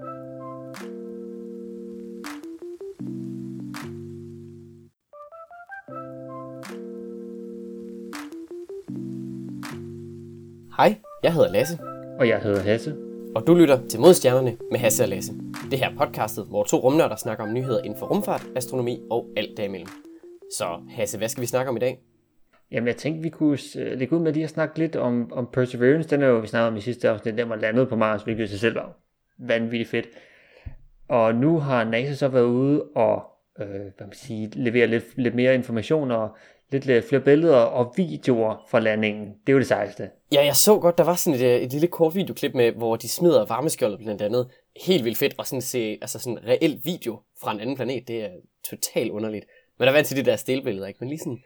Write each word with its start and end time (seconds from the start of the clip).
Hej, 0.00 0.08
jeg 11.22 11.34
hedder 11.34 11.52
Lasse. 11.52 11.78
Og 12.18 12.28
jeg 12.28 12.40
hedder 12.42 12.60
Hasse. 12.60 12.96
Og 13.34 13.46
du 13.46 13.54
lytter 13.54 13.88
til 13.88 14.00
Modstjernerne 14.00 14.56
med 14.70 14.78
Hasse 14.78 15.02
og 15.02 15.08
Lasse. 15.08 15.32
Det 15.70 15.78
her 15.78 15.96
podcastet, 15.98 16.46
hvor 16.46 16.64
to 16.64 16.76
rumnørder 16.76 17.16
snakker 17.16 17.44
om 17.44 17.52
nyheder 17.52 17.82
inden 17.82 17.98
for 17.98 18.06
rumfart, 18.06 18.46
astronomi 18.56 19.00
og 19.10 19.26
alt 19.36 19.56
derimellem. 19.56 19.88
Så 20.56 20.80
Hasse, 20.90 21.18
hvad 21.18 21.28
skal 21.28 21.40
vi 21.40 21.46
snakke 21.46 21.70
om 21.70 21.76
i 21.76 21.80
dag? 21.80 22.00
Jamen, 22.70 22.86
jeg 22.86 22.96
tænkte, 22.96 23.22
vi 23.22 23.28
kunne 23.28 23.58
øh, 23.78 23.98
lægge 23.98 24.16
ud 24.16 24.20
med 24.20 24.32
lige 24.32 24.44
at 24.44 24.50
snakke 24.50 24.78
lidt 24.78 24.96
om, 24.96 25.32
om 25.32 25.48
Perseverance. 25.52 26.10
Den 26.10 26.22
er 26.22 26.26
jo, 26.26 26.38
vi 26.38 26.46
snakkede 26.46 26.68
om 26.68 26.76
i 26.76 26.80
sidste 26.80 27.08
afsnit, 27.08 27.38
den 27.38 27.48
var 27.48 27.56
landet 27.56 27.88
på 27.88 27.96
Mars, 27.96 28.22
hvilket 28.22 28.44
i 28.44 28.46
sig 28.46 28.60
selv 28.60 28.74
var 28.74 29.07
vanvittigt 29.38 29.90
fedt. 29.90 30.08
Og 31.08 31.34
nu 31.34 31.58
har 31.58 31.84
NASA 31.84 32.14
så 32.14 32.28
været 32.28 32.44
ude 32.44 32.82
og 32.82 33.22
øh, 33.60 33.68
hvad 33.68 34.06
man 34.06 34.12
sige, 34.12 34.50
levere 34.52 34.86
lidt, 34.86 35.04
lidt 35.16 35.34
mere 35.34 35.54
information 35.54 36.10
og 36.10 36.36
lidt, 36.70 36.86
lidt 36.86 37.08
flere 37.08 37.22
billeder 37.22 37.56
og 37.56 37.94
videoer 37.96 38.66
fra 38.68 38.80
landingen. 38.80 39.26
Det 39.26 39.48
er 39.48 39.52
jo 39.52 39.58
det 39.58 39.66
sejeste. 39.66 40.10
Ja, 40.32 40.44
jeg 40.44 40.56
så 40.56 40.78
godt, 40.78 40.98
der 40.98 41.04
var 41.04 41.14
sådan 41.14 41.40
et, 41.40 41.44
øh, 41.44 41.60
et 41.60 41.72
lille 41.72 41.86
kort 41.86 42.14
videoklip 42.14 42.54
med, 42.54 42.72
hvor 42.72 42.96
de 42.96 43.08
smider 43.08 43.44
varmeskjoldet 43.44 43.98
blandt 43.98 44.22
andet. 44.22 44.48
Helt 44.86 45.04
vildt 45.04 45.18
fedt, 45.18 45.34
og 45.38 45.46
sådan 45.46 45.62
se 45.62 45.98
altså 46.00 46.18
sådan 46.18 46.38
en 46.38 46.48
reel 46.48 46.80
video 46.84 47.20
fra 47.40 47.52
en 47.52 47.60
anden 47.60 47.76
planet, 47.76 48.08
det 48.08 48.24
er 48.24 48.30
totalt 48.70 49.10
underligt. 49.10 49.46
Men 49.78 49.88
er 49.88 49.92
vant 49.92 50.06
til 50.06 50.16
de 50.16 50.30
der 50.30 50.36
stillbilleder, 50.36 50.86
ikke? 50.86 50.98
Men 51.00 51.08
lige 51.08 51.18
sådan 51.18 51.42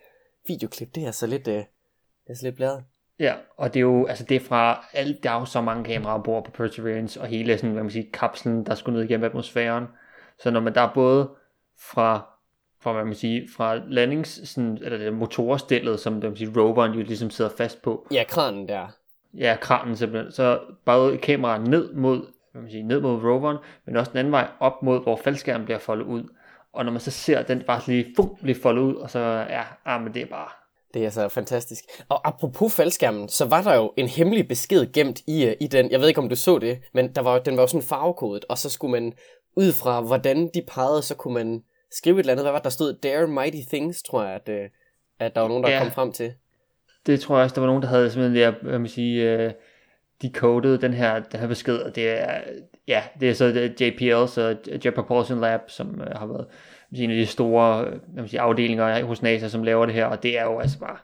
videoklip, 0.47 0.95
det 0.95 1.05
er 1.05 1.11
så 1.11 1.27
lidt, 1.27 1.48
øh, 1.48 1.55
det 1.55 1.67
er 2.29 2.34
så 2.34 2.45
lidt 2.45 2.56
blæret. 2.56 2.84
Ja, 3.23 3.35
og 3.57 3.75
det 3.75 3.81
er 3.81 3.85
jo, 3.85 4.07
altså 4.07 4.25
det 4.25 4.37
er 4.37 4.41
fra, 4.41 4.87
alt, 4.93 5.23
der 5.23 5.31
er 5.31 5.39
jo 5.41 5.45
så 5.45 5.61
mange 5.61 5.85
kameraer 5.85 6.15
ombord 6.15 6.45
på 6.45 6.51
Perseverance, 6.51 7.21
og 7.21 7.27
hele 7.27 7.59
sådan, 7.59 7.71
hvad 7.71 7.83
man 7.83 7.91
siger, 7.91 8.07
kapslen, 8.12 8.67
der 8.67 8.75
skulle 8.75 8.98
ned 8.98 9.09
igennem 9.09 9.25
atmosfæren. 9.25 9.85
Så 10.39 10.51
når 10.51 10.61
man 10.61 10.75
der 10.75 10.81
er 10.81 10.91
både 10.95 11.31
fra, 11.78 12.27
fra 12.81 12.93
hvad 12.93 13.05
man 13.05 13.15
siger, 13.15 13.43
fra 13.56 13.77
landings, 13.89 14.48
sådan, 14.48 14.78
eller 14.83 14.98
det 14.98 15.15
motorstillet, 15.15 16.00
som 16.00 16.15
hvad 16.15 16.31
man 16.31 16.37
siger, 16.37 16.50
roveren 16.56 16.93
jo 16.93 17.03
ligesom 17.03 17.31
sidder 17.31 17.50
fast 17.56 17.83
på. 17.83 18.06
Ja, 18.11 18.25
kranen 18.28 18.69
der. 18.69 18.87
Ja, 19.34 19.56
kranen 19.61 19.97
simpelthen. 19.97 20.33
Så 20.33 20.61
bare 20.84 21.17
kameraet 21.17 21.69
ned 21.69 21.93
mod, 21.93 22.27
hvad 22.53 22.62
man 22.62 22.70
siger, 22.70 22.84
ned 22.84 23.00
mod 23.00 23.25
roveren, 23.25 23.56
men 23.87 23.97
også 23.97 24.11
den 24.11 24.19
anden 24.19 24.33
vej 24.33 24.48
op 24.61 24.83
mod, 24.83 25.03
hvor 25.03 25.17
faldskærmen 25.17 25.65
bliver 25.65 25.78
foldet 25.78 26.05
ud. 26.05 26.23
Og 26.73 26.84
når 26.84 26.93
man 26.93 27.00
så 27.00 27.11
ser 27.11 27.43
den 27.43 27.62
bare 27.67 27.81
lige, 27.87 28.12
fum, 28.17 28.37
blive 28.43 28.56
foldet 28.62 28.83
ud, 28.83 28.95
og 28.95 29.11
så, 29.11 29.19
ja, 29.48 29.62
ah, 29.84 30.03
men 30.03 30.15
det 30.15 30.23
er 30.23 30.27
bare, 30.27 30.48
det 30.95 31.05
er 31.05 31.11
så 31.11 31.29
fantastisk. 31.29 31.85
Og 32.09 32.29
apropos 32.29 32.75
faldskærmen, 32.75 33.29
så 33.29 33.45
var 33.45 33.62
der 33.62 33.75
jo 33.75 33.93
en 33.97 34.09
hemmelig 34.09 34.48
besked 34.48 34.93
gemt 34.93 35.21
i, 35.27 35.45
øh, 35.45 35.57
i 35.61 35.67
den. 35.67 35.91
Jeg 35.91 36.01
ved 36.01 36.09
ikke, 36.09 36.21
om 36.21 36.29
du 36.29 36.37
så 36.37 36.59
det, 36.59 36.79
men 36.93 37.15
der 37.15 37.21
var, 37.21 37.39
den 37.39 37.57
var 37.57 37.62
jo 37.62 37.67
sådan 37.67 37.83
farvekodet, 37.83 38.45
og 38.49 38.59
så 38.59 38.71
skulle 38.71 38.93
man, 38.93 39.12
ud 39.57 39.73
fra 39.73 40.01
hvordan 40.01 40.51
de 40.55 40.62
pegede, 40.69 41.03
så 41.03 41.15
kunne 41.15 41.34
man 41.34 41.62
skrive 41.91 42.17
et 42.17 42.21
eller 42.21 42.33
andet. 42.33 42.45
Hvad 42.45 42.53
var 42.53 42.59
det, 42.59 42.65
der 42.65 42.71
stod? 42.71 42.93
Dare 42.93 43.27
Mighty 43.27 43.69
Things, 43.69 44.03
tror 44.03 44.23
jeg, 44.23 44.34
at, 44.34 44.49
øh, 44.49 44.69
at 45.19 45.34
der 45.34 45.41
var 45.41 45.49
nogen, 45.49 45.65
der 45.65 45.71
ja, 45.71 45.79
kom 45.79 45.91
frem 45.91 46.12
til. 46.12 46.33
Det 47.06 47.21
tror 47.21 47.37
jeg 47.37 47.45
også, 47.45 47.55
der 47.55 47.61
var 47.61 47.69
nogen, 47.69 47.83
der 47.83 47.89
havde 47.89 48.11
simpelthen, 48.11 48.41
jeg, 48.41 48.55
hvad 48.62 48.79
man 48.79 48.89
sige, 48.89 49.47
uh, 49.47 49.53
decoded 50.23 50.79
den 50.79 50.93
her, 50.93 51.21
den 51.21 51.41
her 51.41 51.47
besked, 51.47 51.79
og 51.79 51.95
det 51.95 52.09
er, 52.09 52.41
ja, 52.89 53.03
det 53.21 53.31
er 53.31 53.34
så 53.34 53.71
JPL, 53.81 54.27
så 54.29 54.56
Jet 54.84 54.95
Propulsion 54.95 55.41
Lab, 55.41 55.61
som 55.69 56.01
uh, 56.01 56.06
har 56.19 56.27
været 56.27 56.47
en 56.93 57.11
af 57.11 57.17
de 57.17 57.27
store 57.27 57.87
man 58.15 58.29
sige, 58.29 58.41
afdelinger 58.41 59.05
hos 59.05 59.23
NASA, 59.23 59.48
som 59.48 59.62
laver 59.62 59.87
det 59.87 59.95
her, 59.95 60.07
og 60.07 60.23
det 60.23 60.39
er 60.39 60.45
jo 60.45 60.59
altså 60.59 60.79
bare, 60.79 60.97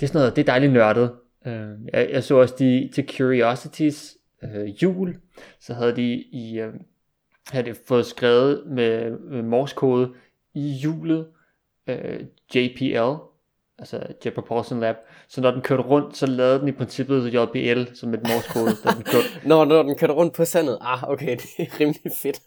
det 0.00 0.02
er 0.02 0.06
sådan 0.06 0.18
noget, 0.18 0.36
det 0.36 0.42
er 0.42 0.46
dejligt 0.46 0.72
nørdet. 0.72 1.12
Øh, 1.46 1.70
jeg, 1.92 2.10
jeg 2.12 2.24
så 2.24 2.36
også 2.36 2.54
de, 2.58 2.90
til 2.94 3.08
Curiosities 3.16 4.16
øh, 4.42 4.82
jul, 4.82 5.16
så 5.60 5.74
havde 5.74 5.96
de 5.96 6.12
i, 6.14 6.60
øh, 6.60 6.72
havde 7.50 7.66
det 7.66 7.76
fået 7.86 8.06
skrevet 8.06 8.62
med, 8.66 9.10
med 9.10 9.42
morskode 9.42 10.12
i 10.54 10.68
hjulet 10.68 11.26
øh, 11.86 12.20
JPL, 12.54 13.20
altså 13.78 14.00
Jet 14.24 14.34
Propulsion 14.34 14.80
Lab. 14.80 14.96
Så 15.28 15.40
når 15.40 15.50
den 15.50 15.62
kørte 15.62 15.82
rundt, 15.82 16.16
så 16.16 16.26
lavede 16.26 16.60
den 16.60 16.68
i 16.68 16.72
princippet 16.72 17.34
JPL 17.34 17.94
som 17.94 18.14
et 18.14 18.20
morskode, 18.22 18.70
da 18.84 18.90
den 18.90 19.02
kørte. 19.02 19.26
når, 19.48 19.64
når 19.64 19.82
den 19.82 19.98
kørte 19.98 20.12
rundt 20.12 20.34
på 20.34 20.44
sandet, 20.44 20.78
ah 20.80 21.02
okay, 21.02 21.36
det 21.42 21.50
er 21.58 21.80
rimelig 21.80 22.12
fedt. 22.22 22.40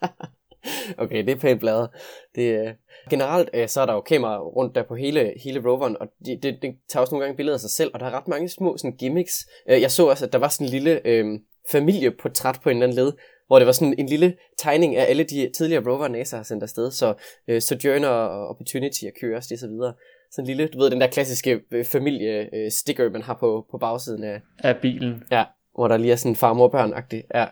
okay, 1.04 1.26
det 1.26 1.30
er 1.30 1.36
pænt 1.36 1.60
bladet. 1.60 1.90
Det, 2.36 2.62
uh... 2.62 2.72
Generelt 3.10 3.50
uh, 3.58 3.68
så 3.68 3.82
er 3.82 3.86
der 3.86 3.94
jo 3.94 4.02
kamera 4.02 4.40
rundt 4.40 4.76
der 4.76 4.84
på 4.84 4.96
hele, 4.96 5.34
hele 5.44 5.60
roveren, 5.60 5.98
og 6.00 6.08
det, 6.26 6.44
det, 6.44 6.58
det 6.62 6.76
tager 6.88 7.02
også 7.02 7.16
nogle 7.16 7.26
gange 7.26 7.38
billeder 7.38 7.56
af 7.56 7.60
sig 7.60 7.70
selv, 7.70 7.92
og 7.94 8.00
der 8.00 8.06
er 8.06 8.12
ret 8.12 8.28
mange 8.28 8.50
små 8.50 8.78
sådan, 8.78 8.98
gimmicks. 8.98 9.48
Uh, 9.72 9.82
jeg 9.82 9.92
så 9.92 10.08
også, 10.08 10.26
at 10.26 10.34
der 10.34 10.40
var 10.40 10.48
sådan 10.48 10.68
en 10.68 10.72
lille 10.72 11.02
uh, 11.06 11.40
familieportræt 11.72 12.60
på 12.64 12.70
en 12.70 12.78
eller 12.78 12.88
anden 12.88 13.06
led, 13.06 13.14
hvor 13.48 13.60
det 13.60 13.66
var 13.66 13.72
sådan 13.72 13.96
en 13.98 14.06
lille 14.06 14.36
tegning 14.58 14.96
af 14.96 15.06
alle 15.10 15.24
de 15.24 15.52
tidligere 15.58 15.84
rover, 15.88 16.08
NASA 16.08 16.36
har 16.36 16.44
sendt 16.44 16.64
afsted, 16.64 16.92
så 16.92 17.14
uh, 17.48 17.60
Sojourner 17.60 18.08
og 18.08 18.48
Opportunity 18.48 19.04
og 19.04 19.12
Curiosity 19.22 19.54
og 19.54 19.60
så 19.60 19.68
videre. 19.68 19.94
Sådan 20.32 20.44
en 20.44 20.48
lille, 20.48 20.68
du 20.68 20.80
ved, 20.80 20.90
den 20.90 21.02
der 21.02 21.08
klassiske 21.08 21.62
familie-sticker, 21.86 23.10
man 23.10 23.22
har 23.22 23.34
på, 23.40 23.66
på 23.72 23.78
bagsiden 23.78 24.24
af... 24.24 24.42
Af 24.60 24.78
bilen. 24.78 25.24
Ja, 25.32 25.44
hvor 25.76 25.88
der 25.88 25.98
lige 25.98 26.12
er 26.12 26.16
sådan 26.16 26.36
far 26.36 26.54
mor 26.54 26.68
børn 26.68 26.94
-agtigt. 26.94 27.28
Ja. 27.36 27.46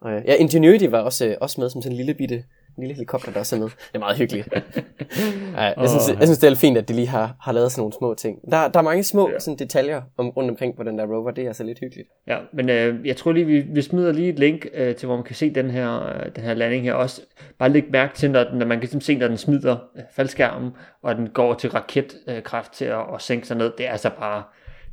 Og, 0.00 0.22
ja, 0.26 0.34
Ingenuity 0.34 0.84
var 0.84 1.00
også, 1.00 1.36
også 1.40 1.60
med 1.60 1.70
som 1.70 1.82
sådan 1.82 1.92
en 1.92 1.96
lille 1.96 2.14
bitte 2.14 2.44
en 2.76 2.82
lille 2.82 2.94
helikopter, 2.94 3.32
der 3.32 3.40
også 3.40 3.56
er 3.56 3.60
med. 3.60 3.68
Det 3.68 3.94
er 3.94 3.98
meget 3.98 4.16
hyggeligt. 4.16 4.48
ja, 4.52 5.62
jeg, 5.62 5.88
synes, 5.88 6.18
jeg 6.18 6.26
synes, 6.26 6.38
det 6.38 6.50
er 6.50 6.54
fint, 6.54 6.78
at 6.78 6.88
de 6.88 6.92
lige 6.92 7.06
har, 7.06 7.36
har 7.40 7.52
lavet 7.52 7.72
sådan 7.72 7.80
nogle 7.80 7.92
små 7.92 8.14
ting. 8.14 8.38
Der, 8.50 8.68
der 8.68 8.78
er 8.78 8.82
mange 8.82 9.02
små 9.02 9.30
ja. 9.30 9.38
sådan, 9.38 9.58
detaljer 9.58 10.02
om, 10.16 10.28
rundt 10.28 10.50
omkring 10.50 10.76
på 10.76 10.82
den 10.82 10.98
der 10.98 11.06
rover. 11.06 11.30
Det 11.30 11.44
er 11.44 11.48
altså 11.48 11.64
lidt 11.64 11.78
hyggeligt. 11.78 12.08
Ja, 12.26 12.38
men 12.52 12.68
øh, 12.68 13.06
jeg 13.06 13.16
tror 13.16 13.32
lige, 13.32 13.46
vi, 13.46 13.60
vi 13.60 13.82
smider 13.82 14.12
lige 14.12 14.28
et 14.28 14.38
link 14.38 14.66
øh, 14.74 14.96
til, 14.96 15.06
hvor 15.06 15.16
man 15.16 15.24
kan 15.24 15.36
se 15.36 15.54
den 15.54 15.70
her, 15.70 16.06
øh, 16.06 16.36
den 16.36 16.44
her 16.44 16.54
landing 16.54 16.84
her. 16.84 16.94
Også 16.94 17.20
bare 17.58 17.68
lægge 17.68 17.90
mærke 17.90 18.14
til, 18.14 18.30
når, 18.30 18.44
når 18.52 18.66
man 18.66 18.68
kan 18.68 18.80
ligesom 18.80 19.00
se, 19.00 19.14
når 19.14 19.28
den 19.28 19.36
smider 19.36 19.76
øh, 19.96 20.02
faldskærmen, 20.12 20.70
og 21.02 21.14
den 21.14 21.28
går 21.28 21.54
til 21.54 21.70
raketkraft 21.70 22.70
øh, 22.70 22.74
til 22.74 22.84
at, 22.84 23.14
at 23.14 23.22
sænke 23.22 23.46
sig 23.46 23.56
ned. 23.56 23.72
Det 23.78 23.86
er 23.86 23.90
altså 23.90 24.10
bare, 24.18 24.42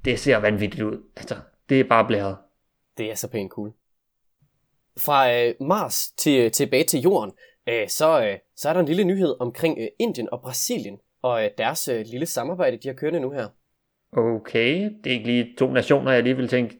det 0.05 0.19
ser 0.19 0.37
vanvittigt 0.37 0.83
ud. 0.83 0.97
Altså, 1.17 1.35
det 1.69 1.79
er 1.79 1.83
bare 1.83 2.05
blæret. 2.07 2.35
Det 2.97 3.11
er 3.11 3.15
så 3.15 3.27
pænt 3.27 3.51
cool. 3.51 3.71
Fra 4.99 5.33
øh, 5.33 5.53
Mars 5.61 6.11
til, 6.17 6.51
tilbage 6.51 6.83
til 6.83 7.01
Jorden, 7.01 7.31
øh, 7.69 7.87
så, 7.87 8.21
øh, 8.25 8.37
så 8.55 8.69
er 8.69 8.73
der 8.73 8.79
en 8.79 8.85
lille 8.85 9.03
nyhed 9.03 9.35
omkring 9.39 9.77
øh, 9.79 9.87
Indien 9.99 10.29
og 10.31 10.41
Brasilien 10.41 10.97
og 11.23 11.43
øh, 11.43 11.49
deres 11.57 11.87
øh, 11.87 12.05
lille 12.05 12.25
samarbejde, 12.25 12.77
de 12.77 12.87
har 12.87 12.95
kørende 12.95 13.19
nu 13.19 13.31
her. 13.31 13.47
Okay, 14.17 14.89
det 15.03 15.09
er 15.09 15.13
ikke 15.13 15.25
lige 15.25 15.55
to 15.57 15.71
nationer, 15.71 16.11
jeg 16.11 16.23
lige 16.23 16.37
vil 16.37 16.47
tænke, 16.47 16.79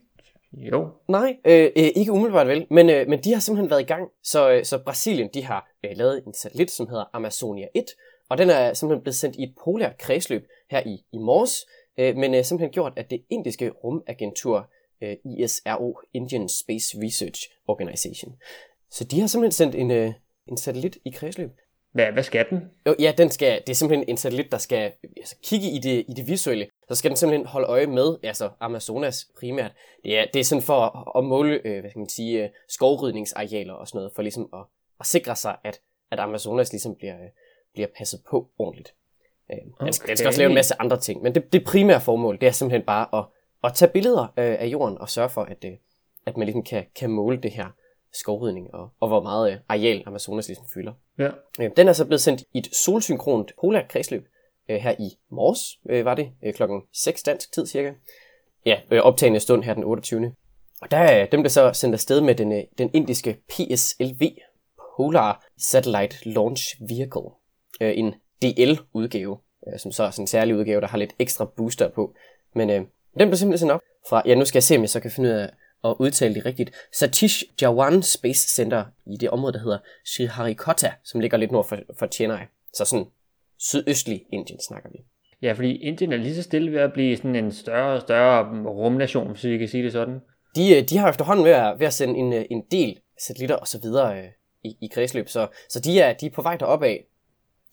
jo. 0.54 0.90
Nej, 1.08 1.38
øh, 1.46 1.72
øh, 1.78 1.90
ikke 1.96 2.12
umiddelbart 2.12 2.48
vel, 2.48 2.68
men, 2.70 2.90
øh, 2.90 3.08
men 3.08 3.24
de 3.24 3.34
har 3.34 3.40
simpelthen 3.40 3.70
været 3.70 3.82
i 3.82 3.86
gang. 3.86 4.10
Så, 4.24 4.52
øh, 4.52 4.66
så 4.66 4.84
Brasilien, 4.84 5.30
de 5.34 5.44
har 5.44 5.72
øh, 5.86 5.92
lavet 5.96 6.24
en 6.28 6.34
satellit, 6.34 6.72
som 6.72 6.90
hedder 6.90 7.06
Amazonia 7.14 7.68
1, 7.76 7.86
og 8.30 8.38
den 8.38 8.50
er 8.50 8.74
simpelthen 8.74 9.04
blevet 9.04 9.16
sendt 9.16 9.36
i 9.36 9.44
et 9.44 9.54
polært 9.64 9.98
kredsløb 9.98 10.48
her 10.72 10.82
i, 10.86 11.06
i 11.14 11.18
morges, 11.18 11.66
øh, 12.00 12.16
men 12.16 12.36
øh, 12.36 12.44
simpelthen 12.44 12.72
gjort, 12.72 12.94
at 12.96 13.10
det 13.10 13.22
indiske 13.30 13.70
rumagentur 13.70 14.70
øh, 15.02 15.16
ISRO, 15.26 16.00
Indian 16.14 16.50
Space 16.50 16.98
Research 17.04 17.50
Organization. 17.68 18.36
Så 18.90 19.04
de 19.04 19.20
har 19.20 19.28
simpelthen 19.28 19.52
sendt 19.52 19.76
en, 19.76 19.92
øh, 19.92 20.14
en 20.48 20.58
satellit 20.58 20.98
i 21.06 21.10
kredsløb. 21.10 21.52
Hvad, 21.92 22.12
hvad 22.12 22.24
skal 22.24 22.46
den? 22.50 22.72
Jo, 22.88 22.96
ja, 23.00 23.14
den 23.18 23.30
skal, 23.30 23.62
det 23.68 23.70
er 23.70 23.76
simpelthen 23.76 24.10
en 24.10 24.18
satellit, 24.18 24.52
der 24.52 24.58
skal 24.58 24.92
altså, 25.18 25.36
kigge 25.44 25.70
i 25.72 25.80
det, 25.80 26.06
i 26.08 26.14
det 26.14 26.28
visuelle. 26.28 26.68
Så 26.90 26.96
skal 26.96 27.10
den 27.10 27.18
simpelthen 27.18 27.48
holde 27.48 27.68
øje 27.68 27.88
med, 27.88 28.18
altså 28.24 28.50
Amazonas 28.60 29.28
primært. 29.40 29.72
Det 30.04 30.18
er, 30.18 30.26
det 30.34 30.40
er 30.40 30.44
sådan 30.44 30.62
for 30.62 30.80
at, 30.80 31.22
at 31.24 31.24
måle, 31.26 31.62
øh, 31.66 31.80
hvad 31.80 31.90
skal 31.90 32.00
man 32.00 32.10
sige, 32.10 32.44
øh, 32.44 32.50
skovrydningsarealer 32.70 33.74
og 33.74 33.88
sådan 33.88 34.00
noget, 34.00 34.12
for 34.16 34.22
ligesom 34.22 34.50
at, 34.54 34.60
at 35.00 35.06
sikre 35.06 35.36
sig, 35.36 35.56
at, 35.64 35.82
at 36.12 36.20
Amazonas 36.20 36.72
ligesom 36.72 36.96
bliver, 36.96 37.16
øh, 37.16 37.30
bliver 37.74 37.88
passet 37.98 38.20
på 38.30 38.50
ordentligt. 38.58 38.94
Øh, 39.52 39.58
okay. 39.74 39.86
den, 39.86 39.94
skal, 39.94 40.08
den 40.08 40.18
skal 40.18 40.28
også 40.28 40.40
lave 40.40 40.50
en 40.50 40.56
masse 40.56 40.82
andre 40.82 41.00
ting, 41.00 41.22
men 41.22 41.36
det, 41.36 41.54
det 41.54 41.66
primære 41.66 42.02
formål, 42.02 42.40
det 42.42 42.48
er 42.48 42.52
simpelthen 42.52 42.86
bare 42.86 43.20
at, 43.20 43.26
at 43.68 43.74
tage 43.74 43.92
billeder 43.92 44.24
øh, 44.24 44.56
af 44.60 44.66
jorden 44.66 44.98
og 44.98 45.10
sørge 45.10 45.30
for, 45.30 45.42
at, 45.42 45.66
øh, 45.66 45.72
at 46.26 46.38
man 46.38 46.46
ligesom 46.46 46.64
kan, 46.64 46.86
kan 46.96 47.10
måle 47.10 47.38
det 47.38 47.52
her 47.52 47.66
skovrydning 48.14 48.74
og, 48.74 48.90
og 49.00 49.08
hvor 49.08 49.22
meget 49.22 49.52
øh, 49.52 49.58
areal 49.70 50.04
Amazonas 50.06 50.48
ligesom 50.48 50.66
fylder. 50.74 50.94
Ja. 51.20 51.30
Øh, 51.60 51.72
den 51.78 51.88
er 51.88 51.94
så 51.94 52.06
blevet 52.06 52.22
sendt 52.22 52.44
i 52.54 52.58
et 52.58 52.76
solsynkront 52.76 53.52
polært 53.62 53.88
kredsløb 53.88 54.28
øh, 54.70 54.78
her 54.78 54.96
i 55.00 55.10
morges, 55.30 55.80
øh, 55.90 56.06
var 56.06 56.16
det, 56.16 56.30
øh, 56.44 56.54
klokken 56.54 56.82
6 56.94 57.24
dansk 57.24 57.54
tid 57.54 57.68
cirka. 57.68 57.92
Ja, 58.66 58.80
øh, 58.92 59.02
optagende 59.02 59.40
stund 59.40 59.64
her 59.64 59.74
den 59.74 59.84
28. 59.84 60.34
Og 60.82 60.92
der, 60.92 61.26
dem 61.26 61.42
blev 61.42 61.50
så 61.50 61.74
sendt 61.74 61.94
afsted 61.94 62.22
med 62.22 62.36
den, 62.36 62.52
øh, 62.52 62.64
den 62.78 62.90
indiske 62.94 63.38
PSLV, 63.50 64.32
Polar 64.98 65.46
Satellite 65.58 66.30
Launch 66.30 66.76
Vehicle, 66.90 67.30
øh, 67.82 67.98
en 67.98 68.14
DL-udgave, 68.42 69.38
øh, 69.68 69.80
som 69.80 69.92
så 69.92 70.04
er 70.04 70.10
sådan 70.10 70.24
en 70.24 70.28
særlig 70.28 70.56
udgave, 70.56 70.82
der 70.82 70.88
har 70.88 70.98
lidt 70.98 71.14
ekstra 71.20 71.46
booster 71.46 71.90
på. 71.90 72.14
Men 72.56 72.70
øh, 72.70 72.82
den 73.20 73.28
blev 73.28 73.38
simpelthen 73.38 73.72
op 73.72 73.82
fra, 74.10 74.22
ja 74.26 74.36
nu 74.36 74.46
skal 74.46 74.58
jeg 74.58 74.64
se, 74.64 74.76
om 74.76 74.82
jeg 74.82 74.90
så 74.90 75.00
kan 75.00 75.12
finde 75.12 75.30
ud 75.30 75.34
af 75.34 75.50
at 75.84 75.96
udtale 76.00 76.36
det 76.36 76.46
rigtigt, 76.46 76.72
Satish 76.94 77.44
Jawan 77.62 78.04
Space 78.04 78.50
Center 78.50 78.86
i 79.06 79.18
det 79.18 79.30
område, 79.30 79.54
der 79.54 79.60
hedder 79.60 79.78
Sriharikota, 80.06 80.92
som 81.04 81.20
ligger 81.20 81.38
lidt 81.38 81.52
nord 81.52 81.68
for, 81.68 81.78
for 82.00 82.08
Chennai. 82.08 82.46
Så 82.74 82.86
sådan 82.86 83.06
sydøstlig 83.60 84.26
Indien 84.34 84.60
snakker 84.62 84.90
vi. 84.92 84.98
Ja, 85.42 85.54
fordi 85.54 85.76
Indien 85.76 86.14
er 86.14 86.18
lige 86.18 86.36
så 86.36 86.44
stille 86.44 86.72
ved 86.72 86.80
at 86.80 86.94
blive 86.94 87.18
sådan 87.18 87.36
en 87.36 87.52
større 87.52 87.96
og 87.96 88.02
større 88.02 88.64
rumnation, 88.70 89.32
hvis 89.32 89.44
vi 89.44 89.58
kan 89.58 89.68
sige 89.68 89.84
det 89.84 89.92
sådan. 89.92 90.20
De, 90.56 90.76
øh, 90.76 90.84
de 90.90 90.98
har 90.98 91.10
efterhånden 91.10 91.46
ved 91.46 91.52
at, 91.52 91.80
ved 91.80 91.88
at 91.88 91.94
sende 91.94 92.20
en, 92.20 92.34
øh, 92.34 92.46
en 92.50 92.64
del 92.72 93.00
satellitter 93.26 93.56
og 93.56 93.68
så 93.68 93.80
videre 93.82 94.20
øh, 94.20 94.28
i, 94.64 94.78
i 94.82 94.90
kredsløb, 94.94 95.30
så, 95.30 95.48
så 95.70 95.80
de, 95.80 96.00
er, 96.00 96.14
de 96.14 96.26
er 96.26 96.30
på 96.30 96.42
vej 96.42 96.58
derop 96.58 96.84
af. 96.84 97.06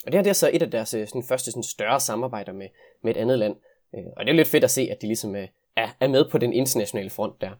Og 0.07 0.13
det 0.13 0.19
her 0.19 0.23
det 0.23 0.31
er 0.31 0.35
så 0.35 0.51
et 0.53 0.63
af 0.63 0.71
deres 0.71 0.89
sådan, 0.89 1.23
første 1.29 1.51
sådan, 1.51 1.63
større 1.63 2.01
samarbejder 2.01 2.53
med, 2.53 2.69
med 3.03 3.17
et 3.17 3.21
andet 3.21 3.39
land. 3.39 3.57
Øh, 3.95 4.05
og 4.17 4.25
det 4.25 4.31
er 4.31 4.37
lidt 4.37 4.49
fedt 4.49 4.65
at 4.65 4.71
se, 4.71 4.89
at 4.91 5.03
de 5.03 5.07
ligesom 5.07 5.37
øh, 5.37 5.49
er, 5.77 5.89
er 6.01 6.09
med 6.09 6.25
på 6.31 6.39
den 6.39 6.53
internationale 6.53 7.11
front 7.11 7.41
der. 7.41 7.51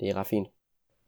Det 0.00 0.08
er 0.08 0.16
ret 0.16 0.26
fint. 0.26 0.48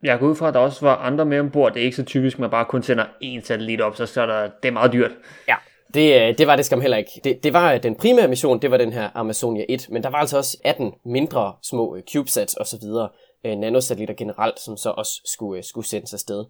Jeg 0.03 0.19
går 0.19 0.27
ud 0.27 0.35
fra, 0.35 0.47
at 0.47 0.53
der 0.53 0.59
også 0.59 0.85
var 0.85 0.95
andre 0.95 1.25
med 1.25 1.39
ombord. 1.39 1.73
Det 1.73 1.79
er 1.79 1.83
ikke 1.83 1.97
så 1.97 2.03
typisk, 2.03 2.35
at 2.35 2.39
man 2.39 2.49
bare 2.49 2.65
kun 2.65 2.83
sender 2.83 3.05
én 3.23 3.41
satellit 3.41 3.81
op, 3.81 3.95
så, 3.95 4.05
så 4.05 4.21
er 4.21 4.25
der, 4.25 4.49
det 4.63 4.67
er 4.67 4.71
meget 4.71 4.93
dyrt. 4.93 5.11
Ja, 5.47 5.55
det, 5.93 6.21
øh, 6.21 6.37
det 6.37 6.47
var 6.47 6.55
det 6.55 6.65
skam 6.65 6.81
heller 6.81 6.97
ikke. 6.97 7.21
Det, 7.23 7.43
det 7.43 7.53
var 7.53 7.77
den 7.77 7.95
primære 7.95 8.27
mission, 8.27 8.61
det 8.61 8.71
var 8.71 8.77
den 8.77 8.93
her 8.93 9.09
Amazonia 9.15 9.65
1, 9.69 9.87
men 9.89 10.03
der 10.03 10.09
var 10.09 10.17
altså 10.17 10.37
også 10.37 10.57
18 10.63 10.93
mindre 11.05 11.53
små 11.63 11.95
øh, 11.95 12.03
CubeSats 12.13 12.53
og 12.53 12.67
så 12.67 12.77
videre, 12.81 13.09
øh, 13.45 13.55
nanosatellitter 13.57 14.15
generelt, 14.15 14.59
som 14.59 14.77
så 14.77 14.89
også 14.89 15.21
skulle, 15.25 15.63
skulle 15.63 15.87
sendes 15.87 16.13
afsted. 16.13 16.45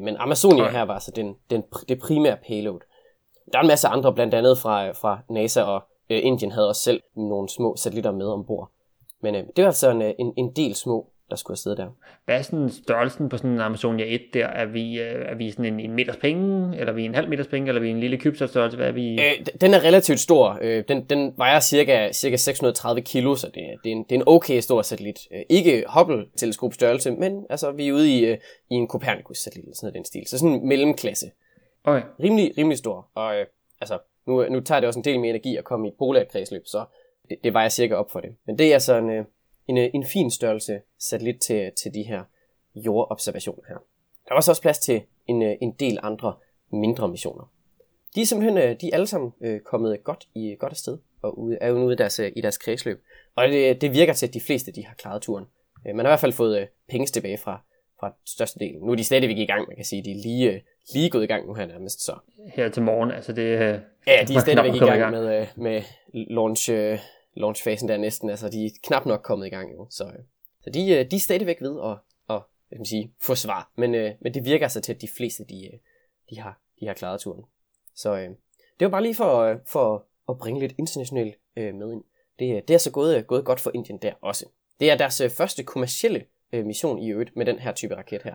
Men 0.00 0.16
Amazonia 0.16 0.68
her 0.68 0.82
var 0.82 0.94
altså 0.94 1.12
den, 1.16 1.34
den, 1.50 1.62
det 1.88 1.98
primære 1.98 2.36
payload. 2.48 2.80
Der 3.52 3.58
er 3.58 3.62
en 3.62 3.68
masse 3.68 3.88
andre, 3.88 4.14
blandt 4.14 4.34
andet 4.34 4.58
fra, 4.58 4.90
fra 4.90 5.18
NASA 5.30 5.62
og 5.62 5.82
øh, 6.12 6.20
Indien 6.22 6.52
havde 6.52 6.68
også 6.68 6.82
selv 6.82 7.02
nogle 7.16 7.48
små 7.48 7.76
satellitter 7.76 8.12
med 8.12 8.26
ombord. 8.26 8.70
Men 9.22 9.34
øh, 9.34 9.42
det 9.56 9.62
var 9.62 9.66
altså 9.66 9.90
en, 9.90 10.02
en, 10.02 10.32
en 10.36 10.52
del 10.56 10.74
små 10.74 11.12
der 11.32 11.36
skulle 11.36 11.54
afsted 11.54 11.76
der. 11.76 11.88
Hvad 12.24 12.38
er 12.38 12.42
sådan 12.42 12.70
størrelsen 12.70 13.28
på 13.28 13.36
sådan 13.36 13.50
en 13.50 13.60
Amazonia 13.60 14.04
1 14.08 14.20
der? 14.34 14.46
Er 14.46 14.66
vi, 14.66 15.00
øh, 15.00 15.24
er 15.28 15.34
vi 15.34 15.50
sådan 15.50 15.64
en, 15.64 15.80
en 15.80 15.92
meters 15.92 16.16
penge, 16.16 16.76
eller 16.78 16.92
er 16.92 16.96
vi 16.96 17.04
en 17.04 17.14
halv 17.14 17.28
meters 17.28 17.46
penge, 17.46 17.68
eller 17.68 17.80
er 17.80 17.82
vi 17.82 17.90
en 17.90 18.00
lille 18.00 18.20
CubeSat-størrelse? 18.20 18.76
Hvad 18.76 18.88
er 18.88 18.92
vi? 18.92 19.12
Øh, 19.12 19.46
den 19.60 19.74
er 19.74 19.84
relativt 19.84 20.20
stor. 20.20 20.58
Øh, 20.60 20.84
den, 20.88 21.04
den 21.04 21.34
vejer 21.36 21.60
cirka, 21.60 22.12
cirka 22.12 22.36
630 22.36 23.02
kilo, 23.02 23.34
så 23.34 23.46
det, 23.46 23.54
det, 23.84 23.92
er 23.92 23.96
en, 23.96 24.02
det 24.02 24.12
er 24.12 24.16
en 24.16 24.24
okay 24.26 24.60
stor 24.60 24.82
satellit. 24.82 25.18
Øh, 25.32 25.42
ikke 25.48 25.84
Hubble-teleskop 25.88 26.74
størrelse, 26.74 27.10
men 27.10 27.46
altså, 27.50 27.72
vi 27.72 27.88
er 27.88 27.92
ude 27.92 28.10
i, 28.10 28.32
i 28.70 28.74
en 28.74 28.88
Copernicus-satellit, 28.88 29.76
sådan 29.76 29.94
den 29.94 30.04
stil. 30.04 30.22
Så 30.26 30.38
sådan 30.38 30.54
en 30.54 30.68
mellemklasse. 30.68 31.26
Okay. 31.84 32.02
Rimelig, 32.22 32.52
rimelig 32.58 32.78
stor. 32.78 33.08
Og 33.14 33.36
øh, 33.36 33.46
altså, 33.80 33.98
nu, 34.26 34.48
nu 34.48 34.60
tager 34.60 34.80
det 34.80 34.86
også 34.86 35.00
en 35.00 35.04
del 35.04 35.20
mere 35.20 35.30
energi 35.30 35.56
at 35.56 35.64
komme 35.64 35.86
i 35.86 35.90
et 35.90 35.96
polært 35.98 36.28
kredsløb, 36.28 36.66
så 36.66 36.84
det, 37.28 37.38
det 37.44 37.54
vejer 37.54 37.68
cirka 37.68 37.94
op 37.94 38.10
for 38.10 38.20
det. 38.20 38.34
Men 38.46 38.58
det 38.58 38.68
er 38.68 38.74
altså 38.74 38.96
en, 38.98 39.10
øh, 39.10 39.24
en, 39.66 39.78
øh, 39.78 39.90
en 39.94 40.06
fin 40.06 40.30
størrelse 40.30 40.80
satellit 40.98 41.40
til, 41.40 41.72
til 41.82 41.94
de 41.94 42.02
her 42.02 42.22
jordobservationer 42.74 43.62
her. 43.68 43.76
Der 44.28 44.34
var 44.34 44.40
så 44.40 44.50
også 44.50 44.62
plads 44.62 44.78
til 44.78 45.02
en, 45.26 45.42
øh, 45.42 45.56
en 45.60 45.72
del 45.72 45.98
andre 46.02 46.34
mindre 46.72 47.08
missioner. 47.08 47.52
De 48.14 48.20
er 48.20 48.26
simpelthen 48.26 48.76
de 48.80 48.88
er 48.88 48.94
alle 48.94 49.06
sammen 49.06 49.32
kommet 49.64 50.04
godt 50.04 50.28
i 50.34 50.56
godt 50.58 50.72
afsted 50.72 50.98
og 51.22 51.38
ude, 51.38 51.58
er 51.60 51.68
jo 51.68 51.84
ude 51.84 51.92
i 51.92 51.96
deres, 51.96 52.18
i 52.18 52.40
deres 52.40 52.58
kredsløb. 52.58 53.02
Og 53.34 53.48
det, 53.48 53.80
det 53.80 53.92
virker 53.92 54.12
til, 54.12 54.26
at 54.26 54.34
de 54.34 54.40
fleste 54.40 54.72
de 54.72 54.86
har 54.86 54.94
klaret 54.94 55.22
turen. 55.22 55.44
Man 55.84 55.98
har 55.98 56.04
i 56.04 56.10
hvert 56.10 56.20
fald 56.20 56.32
fået 56.32 56.68
penge 56.88 57.06
tilbage 57.06 57.38
fra, 57.38 57.60
fra 58.02 58.12
størstedelen. 58.26 58.80
Nu 58.80 58.92
er 58.92 58.96
de 58.96 59.04
stadigvæk 59.04 59.38
i 59.38 59.46
gang, 59.46 59.68
man 59.68 59.76
kan 59.76 59.84
sige. 59.84 60.04
De 60.04 60.10
er 60.10 60.22
lige, 60.22 60.62
lige 60.92 61.10
gået 61.10 61.24
i 61.24 61.26
gang 61.26 61.46
nu 61.46 61.54
her 61.54 61.66
nærmest. 61.66 62.04
Så. 62.04 62.18
Her 62.54 62.68
til 62.68 62.82
morgen, 62.82 63.10
altså 63.10 63.32
det... 63.32 63.44
Ja, 64.06 64.24
de 64.28 64.34
er 64.34 64.40
stadigvæk 64.40 64.74
i 64.74 64.78
gang 64.78 65.10
med, 65.10 65.46
med 65.56 65.82
launch, 66.12 66.70
launchfasen 67.34 67.88
der 67.88 67.96
næsten. 67.96 68.30
Altså, 68.30 68.48
de 68.48 68.66
er 68.66 68.70
knap 68.82 69.06
nok 69.06 69.22
kommet 69.22 69.46
i 69.46 69.50
gang 69.50 69.72
jo. 69.72 69.86
Så, 69.90 70.12
så 70.64 70.70
de, 70.70 70.90
øh, 70.90 71.10
de 71.10 71.16
er 71.16 71.20
stadigvæk 71.20 71.60
ved 71.60 71.80
at, 71.84 71.90
at 72.36 72.42
hvad 72.68 72.78
man 72.78 72.86
sige, 72.86 73.12
få 73.20 73.34
svar. 73.34 73.70
Men, 73.76 73.94
øh, 73.94 74.12
men 74.20 74.34
det 74.34 74.44
virker 74.44 74.66
altså 74.66 74.80
til, 74.80 74.94
at 74.94 75.00
de 75.00 75.08
fleste 75.08 75.44
de, 75.44 75.66
øh, 75.66 75.78
de, 76.30 76.40
har, 76.40 76.60
de 76.80 76.86
har 76.86 76.94
klaret 76.94 77.20
turen. 77.20 77.44
Så 77.94 78.16
øh, 78.16 78.28
det 78.80 78.84
var 78.84 78.88
bare 78.88 79.02
lige 79.02 79.14
for, 79.14 79.60
for 79.66 80.06
at 80.28 80.38
bringe 80.38 80.60
lidt 80.60 80.74
internationalt 80.78 81.34
øh, 81.56 81.74
med 81.74 81.92
ind. 81.92 82.04
Det, 82.38 82.68
det 82.68 82.74
er 82.74 82.78
så 82.78 82.90
gået, 82.90 83.26
gået 83.26 83.44
godt 83.44 83.60
for 83.60 83.70
Indien 83.74 83.98
der 83.98 84.12
også. 84.20 84.46
Det 84.80 84.90
er 84.90 84.96
deres 84.96 85.22
første 85.36 85.62
kommercielle 85.62 86.24
øh, 86.52 86.66
mission 86.66 86.98
i 86.98 87.10
øvrigt 87.10 87.36
med 87.36 87.46
den 87.46 87.58
her 87.58 87.72
type 87.72 87.96
raket 87.96 88.22
her. 88.22 88.34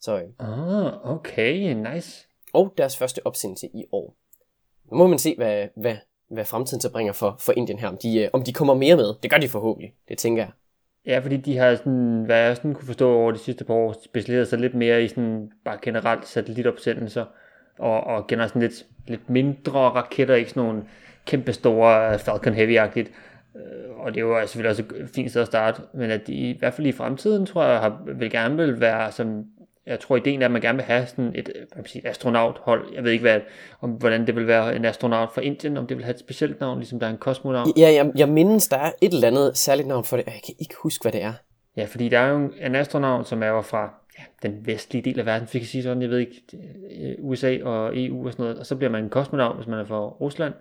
Så, 0.00 0.16
øh, 0.16 0.28
ah, 0.38 1.10
okay, 1.10 1.72
nice. 1.72 2.26
Og 2.52 2.74
deres 2.78 2.96
første 2.96 3.26
opsendelse 3.26 3.66
i 3.66 3.84
år. 3.92 4.16
Nu 4.90 4.98
må 4.98 5.06
man 5.06 5.18
se, 5.18 5.34
hvad, 5.36 5.68
hvad 5.76 5.96
hvad 6.28 6.44
fremtiden 6.44 6.80
så 6.80 6.92
bringer 6.92 7.12
for, 7.12 7.36
for 7.40 7.52
Indien 7.56 7.78
her, 7.78 7.88
om 7.88 7.98
de, 8.02 8.22
øh, 8.22 8.28
om 8.32 8.42
de 8.42 8.52
kommer 8.52 8.74
mere 8.74 8.96
med. 8.96 9.14
Det 9.22 9.30
gør 9.30 9.36
de 9.36 9.48
forhåbentlig, 9.48 9.94
det 10.08 10.18
tænker 10.18 10.42
jeg. 10.42 10.50
Ja, 11.06 11.18
fordi 11.18 11.36
de 11.36 11.56
har 11.56 11.74
sådan, 11.74 12.22
hvad 12.26 12.38
jeg 12.38 12.56
sådan 12.56 12.74
kunne 12.74 12.86
forstå 12.86 13.14
over 13.14 13.32
de 13.32 13.38
sidste 13.38 13.64
par 13.64 13.74
år, 13.74 13.94
specialiseret 14.04 14.48
sig 14.48 14.58
lidt 14.58 14.74
mere 14.74 15.04
i 15.04 15.08
sådan 15.08 15.52
bare 15.64 15.78
generelt 15.82 16.26
satellitopsendelser, 16.26 17.24
og, 17.78 18.00
og 18.04 18.26
generelt 18.26 18.50
sådan 18.50 18.62
lidt, 18.62 18.86
lidt 19.06 19.30
mindre 19.30 19.80
raketter, 19.80 20.34
ikke 20.34 20.50
sådan 20.50 20.62
nogle 20.62 20.84
kæmpe 21.26 21.52
store 21.52 22.18
Falcon 22.18 22.54
Heavy-agtigt. 22.54 23.10
Øh, 23.56 23.98
og 23.98 24.14
det 24.14 24.20
er 24.20 24.24
jo 24.24 24.46
selvfølgelig 24.46 24.70
også 24.70 24.82
et 24.82 25.10
fint 25.14 25.30
sted 25.30 25.40
at 25.40 25.46
starte, 25.46 25.82
men 25.94 26.10
at 26.10 26.26
de 26.26 26.32
i 26.32 26.58
hvert 26.58 26.74
fald 26.74 26.86
i 26.86 26.92
fremtiden, 26.92 27.46
tror 27.46 27.64
jeg, 27.64 27.80
har, 27.80 28.02
vil 28.16 28.30
gerne 28.30 28.56
vil 28.56 28.80
være 28.80 29.12
som 29.12 29.44
jeg 29.86 30.00
tror, 30.00 30.16
ideen 30.16 30.42
er, 30.42 30.46
at 30.46 30.52
man 30.52 30.62
gerne 30.62 30.76
vil 30.76 30.84
have 30.84 31.06
sådan 31.06 31.32
et 31.34 31.50
hvad 31.54 31.76
man 31.76 31.86
siger, 31.86 32.10
astronauthold. 32.10 32.94
Jeg 32.94 33.04
ved 33.04 33.10
ikke, 33.10 33.22
hvad, 33.22 33.40
om, 33.80 33.90
hvordan 33.90 34.26
det 34.26 34.36
vil 34.36 34.46
være 34.46 34.76
en 34.76 34.84
astronaut 34.84 35.28
fra 35.34 35.40
Indien, 35.40 35.76
om 35.76 35.86
det 35.86 35.96
vil 35.96 36.04
have 36.04 36.14
et 36.14 36.20
specielt 36.20 36.60
navn, 36.60 36.78
ligesom 36.78 37.00
der 37.00 37.06
er 37.06 37.10
en 37.10 37.18
kosmonaut. 37.18 37.68
Ja, 37.76 37.92
jeg, 37.92 38.12
jeg 38.16 38.28
mindes, 38.28 38.68
der 38.68 38.76
er 38.76 38.92
et 39.00 39.12
eller 39.12 39.26
andet 39.26 39.56
særligt 39.56 39.88
navn 39.88 40.04
for 40.04 40.16
det. 40.16 40.26
Jeg 40.26 40.40
kan 40.46 40.54
ikke 40.58 40.74
huske, 40.82 41.02
hvad 41.02 41.12
det 41.12 41.22
er. 41.22 41.32
Ja, 41.76 41.84
fordi 41.84 42.08
der 42.08 42.18
er 42.18 42.28
jo 42.28 42.50
en 42.60 42.74
astronaut, 42.74 43.28
som 43.28 43.42
er 43.42 43.62
fra 43.62 43.94
ja, 44.18 44.48
den 44.48 44.66
vestlige 44.66 45.02
del 45.02 45.18
af 45.18 45.26
verden, 45.26 45.48
fik 45.48 45.60
jeg 45.60 45.68
sige 45.68 45.82
sådan, 45.82 46.02
jeg 46.02 46.10
ved 46.10 46.18
ikke, 46.18 46.42
USA 47.18 47.58
og 47.64 47.98
EU 47.98 48.26
og 48.26 48.32
sådan 48.32 48.42
noget. 48.42 48.58
Og 48.58 48.66
så 48.66 48.76
bliver 48.76 48.90
man 48.90 49.04
en 49.04 49.10
kosmonaut, 49.10 49.56
hvis 49.56 49.66
man 49.66 49.78
er 49.78 49.84
fra 49.84 50.06
Rusland. 50.06 50.54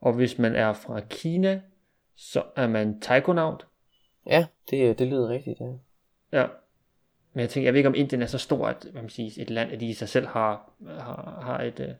Og 0.00 0.12
hvis 0.12 0.38
man 0.38 0.56
er 0.56 0.72
fra 0.72 1.00
Kina, 1.00 1.60
så 2.16 2.42
er 2.56 2.66
man 2.66 3.00
taikonaut. 3.00 3.66
Ja, 4.26 4.46
det, 4.70 4.98
det 4.98 5.06
lyder 5.06 5.28
rigtigt, 5.28 5.60
ja. 5.60 5.72
Ja, 6.32 6.46
men 7.32 7.40
jeg 7.40 7.50
tænker, 7.50 7.66
jeg 7.66 7.72
ved 7.72 7.78
ikke 7.78 7.88
om 7.88 7.94
Indien 7.94 8.22
er 8.22 8.26
så 8.26 8.38
stort, 8.38 8.86
hvad 8.92 9.02
man 9.02 9.10
siger, 9.10 9.42
et 9.42 9.50
land, 9.50 9.72
at 9.72 9.80
de 9.80 9.86
i 9.86 9.94
sig 9.94 10.08
selv 10.08 10.26
har, 10.26 10.72
har, 10.86 11.40
har 11.42 11.62
et, 11.62 11.80
øh, 11.80 11.94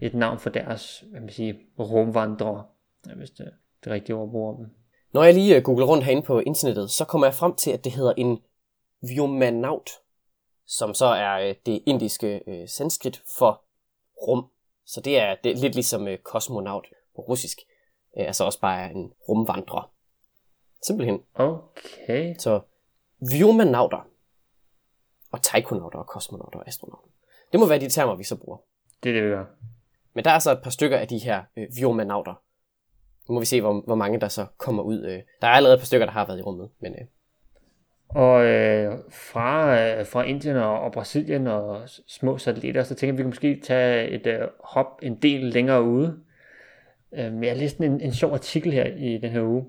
et 0.00 0.14
navn 0.14 0.38
for 0.38 0.50
deres, 0.50 1.04
hvad 1.10 1.20
man 1.20 1.30
siger, 1.30 1.54
rumvandrere, 1.78 2.64
hvis 3.16 3.30
det, 3.30 3.50
det 3.84 3.92
rigtige 3.92 4.16
ord 4.16 4.30
bruger 4.30 4.56
dem. 4.56 4.66
Når 5.12 5.22
jeg 5.22 5.34
lige 5.34 5.56
øh, 5.56 5.62
googler 5.62 5.86
rundt 5.86 6.04
herinde 6.04 6.22
på 6.22 6.40
internettet, 6.40 6.90
så 6.90 7.04
kommer 7.04 7.26
jeg 7.26 7.34
frem 7.34 7.54
til, 7.54 7.70
at 7.70 7.84
det 7.84 7.92
hedder 7.92 8.12
en 8.16 8.38
Vyomanaut, 9.02 9.90
som 10.66 10.94
så 10.94 11.06
er 11.06 11.48
øh, 11.48 11.54
det 11.66 11.82
indiske 11.86 12.42
øh, 12.46 12.68
sanskrit 12.68 13.22
for 13.38 13.64
rum. 14.26 14.46
Så 14.84 15.00
det 15.00 15.18
er, 15.18 15.36
det 15.44 15.52
er 15.52 15.56
lidt 15.56 15.74
ligesom 15.74 16.08
øh, 16.08 16.18
kosmonaut 16.18 16.86
på 17.16 17.22
russisk. 17.22 17.58
Øh, 18.18 18.26
altså 18.26 18.44
også 18.44 18.60
bare 18.60 18.92
en 18.92 19.12
rumvandrer. 19.28 19.92
Simpelthen. 20.86 21.20
Okay. 21.34 22.34
Så 22.38 22.60
Vyomanauter 23.32 24.06
og 25.32 25.42
taikonauter 25.42 25.98
og 25.98 26.06
kosmonauter 26.06 26.58
og 26.58 26.68
astronauter. 26.68 27.08
Det 27.52 27.60
må 27.60 27.66
være 27.66 27.80
de 27.80 27.88
termer, 27.88 28.14
vi 28.14 28.24
så 28.24 28.36
bruger. 28.36 28.58
Det 29.02 29.08
er 29.10 29.14
det, 29.14 29.24
vi 29.24 29.28
gør. 29.28 29.44
Men 30.14 30.24
der 30.24 30.30
er 30.30 30.38
så 30.38 30.52
et 30.52 30.62
par 30.62 30.70
stykker 30.70 30.98
af 30.98 31.08
de 31.08 31.18
her 31.18 31.42
øh, 31.56 31.66
viomanauter. 31.76 32.42
Nu 33.28 33.34
må 33.34 33.40
vi 33.40 33.46
se, 33.46 33.60
hvor, 33.60 33.80
hvor 33.80 33.94
mange 33.94 34.20
der 34.20 34.28
så 34.28 34.46
kommer 34.58 34.82
ud. 34.82 35.04
Øh. 35.04 35.22
Der 35.40 35.46
er 35.46 35.52
allerede 35.52 35.74
et 35.74 35.80
par 35.80 35.86
stykker, 35.86 36.06
der 36.06 36.12
har 36.12 36.26
været 36.26 36.38
i 36.38 36.42
rummet. 36.42 36.70
Men, 36.80 36.92
øh. 36.92 37.06
Og 38.08 38.44
øh, 38.44 38.98
fra, 39.10 39.80
øh, 39.80 40.06
fra 40.06 40.22
Indien 40.22 40.56
og, 40.56 40.80
og 40.80 40.92
Brasilien 40.92 41.46
og 41.46 41.88
små 42.06 42.38
satellitter, 42.38 42.82
så 42.82 42.94
tænker 42.94 43.12
vi, 43.12 43.16
vi 43.16 43.22
kan 43.22 43.28
måske 43.28 43.60
tage 43.60 44.08
et 44.08 44.26
øh, 44.26 44.48
hop 44.64 44.98
en 45.02 45.22
del 45.22 45.40
længere 45.40 45.82
ude. 45.82 46.20
Øh, 47.12 47.44
jeg 47.46 47.56
læste 47.56 47.86
en, 47.86 48.00
en 48.00 48.12
sjov 48.12 48.32
artikel 48.32 48.72
her 48.72 48.84
i 48.84 49.18
den 49.18 49.30
her 49.30 49.42
uge. 49.42 49.64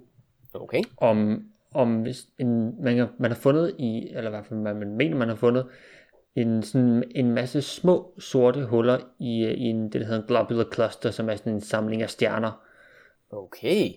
Okay. 0.54 0.84
Om, 0.98 1.46
om 1.74 2.02
hvis 2.02 2.28
en, 2.38 2.84
man, 2.84 3.08
man 3.20 3.32
har 3.32 3.38
fundet 3.38 3.76
i, 3.80 4.08
eller 4.10 4.30
i 4.30 4.34
hvert 4.34 4.46
fald 4.46 4.60
man, 4.60 4.76
man 4.76 4.96
mener, 4.96 5.18
man 5.18 5.30
har 5.30 5.36
fundet, 5.36 5.66
en, 6.36 6.64
sådan, 6.64 7.04
en 7.16 7.32
masse 7.32 7.62
små 7.62 8.14
sorte 8.20 8.66
huller 8.66 8.98
i, 9.20 9.46
i 9.46 9.64
en, 9.64 9.84
det, 9.84 9.94
der 9.94 10.08
hedder 10.08 10.22
en 10.22 10.28
globular 10.28 10.68
cluster, 10.74 11.12
som 11.12 11.30
er 11.30 11.36
sådan 11.36 11.54
en 11.54 11.62
samling 11.62 12.02
af 12.02 12.10
stjerner. 12.10 12.62
Okay. 13.32 13.90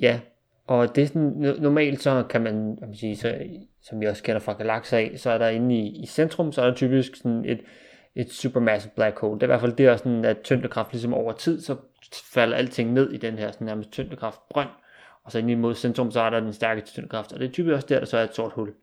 Ja, 0.00 0.20
og 0.66 0.96
det 0.96 1.02
er 1.02 1.06
sådan, 1.06 1.56
normalt 1.60 2.02
så 2.02 2.24
kan 2.30 2.40
man, 2.40 2.78
man 2.80 2.94
sige, 2.94 3.16
så, 3.16 3.38
som 3.82 4.00
vi 4.00 4.06
også 4.06 4.22
kender 4.22 4.40
fra 4.40 4.52
galakser 4.52 4.98
af, 4.98 5.12
så 5.16 5.30
er 5.30 5.38
der 5.38 5.48
inde 5.48 5.74
i, 5.74 6.02
i 6.02 6.06
centrum, 6.06 6.52
så 6.52 6.62
er 6.62 6.66
der 6.66 6.74
typisk 6.74 7.16
sådan 7.16 7.44
et, 7.44 7.60
et 8.14 8.32
supermassive 8.32 8.92
black 8.96 9.18
hole. 9.18 9.34
Det 9.34 9.42
er 9.42 9.46
i 9.46 9.52
hvert 9.52 9.60
fald 9.60 9.72
det, 9.72 9.86
er 9.86 9.96
sådan, 9.96 10.24
at 10.24 10.38
tyngdekraft 10.44 10.92
ligesom 10.92 11.14
over 11.14 11.32
tid, 11.32 11.60
så 11.60 11.76
falder 12.14 12.56
alting 12.56 12.92
ned 12.92 13.12
i 13.12 13.16
den 13.16 13.38
her 13.38 13.52
sådan 13.52 13.64
nærmest 13.64 13.90
tyngdekraft 13.90 14.48
brønd, 14.48 14.68
og 15.24 15.32
så 15.32 15.38
ind 15.38 15.50
imod 15.50 15.74
centrum, 15.74 16.10
så 16.10 16.20
er 16.20 16.30
der 16.30 16.40
den 16.40 16.52
stærkeste 16.52 16.92
tyngdekraft, 16.92 17.32
og 17.32 17.40
det 17.40 17.48
er 17.48 17.52
typisk 17.52 17.74
også 17.74 17.86
der, 17.86 17.98
der 17.98 18.06
så 18.06 18.18
er 18.18 18.24
et 18.24 18.34
sort 18.34 18.52
hul. 18.52 18.74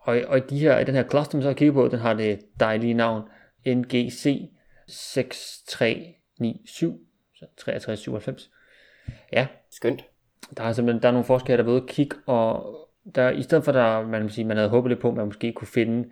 Og, 0.00 0.20
og 0.28 0.50
de 0.50 0.58
her, 0.58 0.84
den 0.84 0.94
her 0.94 1.08
cluster, 1.08 1.40
så 1.40 1.54
kigger 1.54 1.74
på, 1.74 1.88
den 1.88 1.98
har 1.98 2.14
det 2.14 2.40
dejlige 2.60 2.94
navn 2.94 3.22
NGC 3.66 4.50
6397, 4.88 6.94
så 7.34 7.46
6397. 7.58 8.50
Ja. 9.32 9.46
Skønt. 9.70 10.04
Der 10.56 10.62
er 10.62 10.72
simpelthen 10.72 11.02
der 11.02 11.08
er 11.08 11.12
nogle 11.12 11.24
forskere, 11.24 11.56
der 11.56 11.62
er 11.62 11.66
ved 11.66 11.76
at 11.76 11.86
kigge, 11.86 12.16
og 12.26 12.76
der, 13.14 13.30
i 13.30 13.42
stedet 13.42 13.64
for, 13.64 13.72
at 13.72 14.08
man, 14.08 14.30
sige, 14.30 14.44
man 14.44 14.56
havde 14.56 14.70
håbet 14.70 14.90
lidt 14.90 15.00
på, 15.00 15.08
at 15.08 15.14
man 15.14 15.26
måske 15.26 15.52
kunne 15.52 15.68
finde 15.68 16.08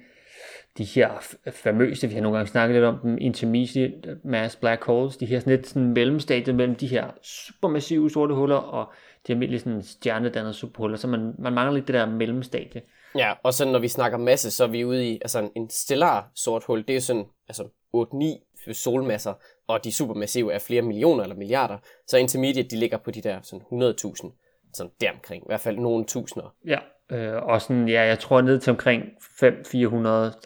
de 0.78 0.84
her 0.84 1.36
famøse, 1.50 2.08
vi 2.08 2.14
har 2.14 2.20
nogle 2.20 2.36
gange 2.36 2.50
snakket 2.50 2.74
lidt 2.74 2.84
om 2.84 2.98
dem, 2.98 3.18
intermediate 3.20 4.18
mass 4.24 4.56
black 4.56 4.84
holes, 4.84 5.16
de 5.16 5.26
her 5.26 5.40
sådan 5.40 5.56
lidt 5.56 5.66
sådan 5.66 5.92
mellemstadiet 5.92 6.56
mellem 6.56 6.74
de 6.74 6.86
her 6.86 7.06
supermassive 7.22 8.10
sorte 8.10 8.34
huller 8.34 8.56
og 8.56 8.92
de 9.26 9.32
almindelige 9.32 9.60
sådan 9.60 9.82
stjernedannede 9.82 10.54
superhuller, 10.54 10.96
så 10.96 11.08
man, 11.08 11.34
man 11.38 11.52
mangler 11.52 11.74
lidt 11.74 11.86
det 11.86 11.94
der 11.94 12.06
mellemstadie. 12.06 12.82
Ja, 13.14 13.32
og 13.42 13.54
så 13.54 13.64
når 13.64 13.78
vi 13.78 13.88
snakker 13.88 14.18
masse, 14.18 14.50
så 14.50 14.64
er 14.64 14.68
vi 14.68 14.84
ude 14.84 15.08
i 15.08 15.14
altså 15.14 15.50
en, 15.56 15.70
stellar 15.70 16.30
sort 16.34 16.64
hul, 16.64 16.84
det 16.88 16.96
er 16.96 17.00
sådan 17.00 17.24
altså 17.48 17.62
8-9 17.96 18.72
solmasser, 18.72 19.34
og 19.68 19.84
de 19.84 19.92
supermassive 19.92 20.52
er 20.52 20.58
flere 20.58 20.82
millioner 20.82 21.22
eller 21.22 21.36
milliarder, 21.36 21.78
så 22.06 22.16
intermediate 22.18 22.68
de 22.68 22.76
ligger 22.76 22.98
på 22.98 23.10
de 23.10 23.20
der 23.20 23.38
sådan 23.42 23.82
100.000, 23.82 24.70
sådan 24.74 24.92
deromkring, 25.00 25.42
i 25.42 25.46
hvert 25.48 25.60
fald 25.60 25.78
nogle 25.78 26.04
tusinder. 26.04 26.54
Ja, 26.66 26.78
øh, 27.12 27.42
og 27.42 27.62
sådan, 27.62 27.88
ja, 27.88 28.02
jeg 28.02 28.18
tror 28.18 28.40
ned 28.40 28.58
til 28.58 28.70
omkring 28.70 29.02
5-400, 29.02 29.46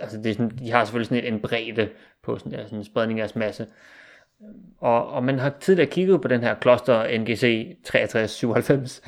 altså 0.00 0.18
det 0.24 0.26
er 0.26 0.32
sådan, 0.32 0.58
de 0.58 0.70
har 0.70 0.84
selvfølgelig 0.84 1.08
sådan 1.08 1.34
en 1.34 1.40
bredde 1.40 1.88
på 2.22 2.38
sådan, 2.38 2.52
der, 2.52 2.64
sådan 2.64 2.78
en 2.78 2.84
spredning 2.84 3.20
af 3.20 3.30
masse. 3.34 3.62
Øh, 3.62 3.68
og, 4.78 5.08
og 5.08 5.24
man 5.24 5.38
har 5.38 5.52
tidligere 5.60 5.90
kigget 5.90 6.22
på 6.22 6.28
den 6.28 6.40
her 6.40 6.54
kloster 6.54 7.18
NGC 7.18 7.76
6397, 7.84 9.02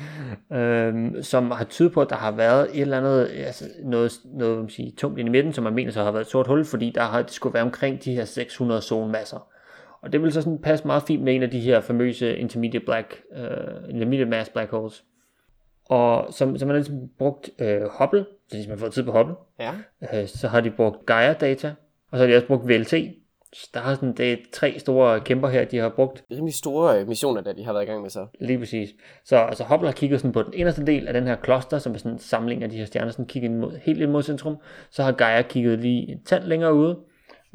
øhm, 0.53 1.23
som 1.23 1.51
har 1.51 1.63
tydet 1.63 1.91
på, 1.91 2.01
at 2.01 2.09
der 2.09 2.15
har 2.15 2.31
været 2.31 2.69
et 2.73 2.81
eller 2.81 2.97
andet, 2.97 3.27
altså 3.27 3.65
noget, 3.83 4.11
noget 4.25 4.57
man 4.57 4.69
sige, 4.69 4.93
tungt 4.97 5.19
ind 5.19 5.27
i 5.27 5.31
midten, 5.31 5.53
som 5.53 5.63
man 5.63 5.73
mener 5.73 5.91
så 5.91 6.03
har 6.03 6.11
været 6.11 6.21
et 6.21 6.31
sort 6.31 6.47
hul, 6.47 6.65
fordi 6.65 6.91
der 6.95 7.01
har, 7.01 7.21
det 7.21 7.31
skulle 7.31 7.53
være 7.53 7.63
omkring 7.63 8.03
de 8.03 8.15
her 8.15 8.25
600 8.25 8.81
solmasser. 8.81 9.47
Og 10.01 10.13
det 10.13 10.21
vil 10.21 10.31
så 10.31 10.41
sådan 10.41 10.61
passe 10.61 10.87
meget 10.87 11.03
fint 11.03 11.23
med 11.23 11.35
en 11.35 11.43
af 11.43 11.49
de 11.49 11.59
her 11.59 11.81
famøse 11.81 12.37
intermediate 12.37 12.85
black, 12.85 13.21
uh, 13.31 13.89
intermediate 13.89 14.29
mass 14.29 14.49
black 14.49 14.71
holes. 14.71 15.03
Og 15.89 16.33
som, 16.33 16.57
som 16.57 16.67
man 16.67 16.75
har 16.75 16.79
ligesom 16.79 17.09
brugt 17.17 17.49
uh, 17.61 17.67
Hubble, 17.99 18.25
så 18.51 18.57
man 18.57 18.69
har 18.69 18.75
fået 18.77 18.93
tid 18.93 19.03
på 19.03 19.11
Hubble, 19.11 19.35
Ja. 19.59 19.71
uh, 20.21 20.27
så 20.27 20.47
har 20.47 20.61
de 20.61 20.71
brugt 20.71 21.05
Gaia 21.05 21.33
data, 21.33 21.67
og 22.11 22.17
så 22.17 22.23
har 22.23 22.31
de 22.31 22.35
også 22.35 22.47
brugt 22.47 22.67
VLT, 22.67 22.93
så 23.53 23.69
der 23.73 23.79
er 23.81 23.95
sådan, 23.95 24.13
det 24.13 24.31
er 24.33 24.37
tre 24.53 24.79
store 24.79 25.19
kæmper 25.19 25.47
her, 25.47 25.65
de 25.65 25.77
har 25.77 25.89
brugt. 25.89 26.23
Rimelig 26.31 26.53
store 26.53 26.99
øh, 27.01 27.07
missioner, 27.07 27.41
der 27.41 27.53
de 27.53 27.63
har 27.65 27.73
været 27.73 27.83
i 27.83 27.87
gang 27.87 28.01
med 28.01 28.09
så. 28.09 28.25
Lige 28.39 28.59
præcis. 28.59 28.89
Så 29.25 29.37
altså, 29.37 29.63
Hubble 29.63 29.87
har 29.87 29.93
kigget 29.93 30.19
sådan 30.19 30.31
på 30.31 30.43
den 30.43 30.53
inderste 30.53 30.85
del 30.85 31.07
af 31.07 31.13
den 31.13 31.27
her 31.27 31.35
kloster, 31.35 31.79
som 31.79 31.93
er 31.93 31.97
sådan 31.97 32.11
en 32.11 32.19
samling 32.19 32.63
af 32.63 32.69
de 32.69 32.77
her 32.77 32.85
stjerner, 32.85 33.11
sådan 33.11 33.25
kigget 33.25 33.51
mod, 33.51 33.77
helt 33.81 34.01
ind 34.01 34.11
mod 34.11 34.23
centrum. 34.23 34.57
Så 34.91 35.03
har 35.03 35.11
Gaia 35.11 35.41
kigget 35.41 35.79
lige 35.79 36.11
en 36.11 36.23
tand 36.23 36.43
længere 36.43 36.73
ude. 36.73 36.97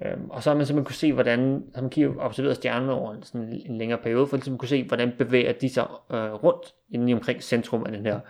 Øhm, 0.03 0.31
og 0.31 0.43
så 0.43 0.51
har 0.51 0.57
man 0.57 0.67
simpelthen 0.67 0.85
kunne 0.85 0.95
se, 0.95 1.13
hvordan, 1.13 1.65
så 1.75 1.81
man 1.81 1.91
kigger, 1.91 2.13
observeret 2.19 2.57
stjernerne 2.57 2.93
over 2.93 3.17
sådan 3.23 3.63
en, 3.67 3.79
længere 3.79 3.99
periode, 3.99 4.27
for 4.27 4.37
ligesom 4.37 4.55
at 4.55 4.59
ligesom 4.59 4.59
kunne 4.59 4.69
se, 4.69 4.85
hvordan 4.89 5.13
bevæger 5.19 5.53
de 5.53 5.69
sig 5.69 5.87
øh, 6.11 6.33
rundt 6.33 6.75
inde 6.91 7.11
i 7.11 7.15
omkring 7.15 7.43
centrum 7.43 7.85
af 7.87 7.93
den 7.93 8.07
her. 8.07 8.21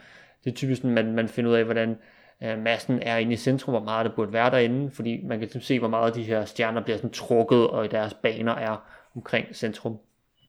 Det 0.45 0.51
er 0.51 0.55
typisk 0.55 0.83
sådan, 0.83 0.95
man, 0.95 1.13
man 1.13 1.29
finder 1.29 1.51
ud 1.51 1.57
af, 1.57 1.65
hvordan 1.65 1.97
øh, 2.43 2.59
massen 2.59 2.99
er 3.03 3.17
inde 3.17 3.33
i 3.33 3.37
centrum, 3.37 3.73
hvor 3.73 3.85
meget 3.85 4.07
der 4.07 4.17
burde 4.17 4.33
være 4.33 4.51
derinde, 4.51 4.91
fordi 4.91 5.21
man 5.23 5.39
kan 5.39 5.41
ligesom 5.41 5.61
se, 5.61 5.79
hvor 5.79 5.89
meget 5.89 6.15
de 6.15 6.23
her 6.23 6.45
stjerner 6.45 6.83
bliver 6.83 6.97
sådan 6.97 7.11
trukket, 7.11 7.69
og 7.69 7.91
deres 7.91 8.15
baner 8.15 8.53
er 8.53 8.77
omkring 9.17 9.47
centrum. 9.53 9.99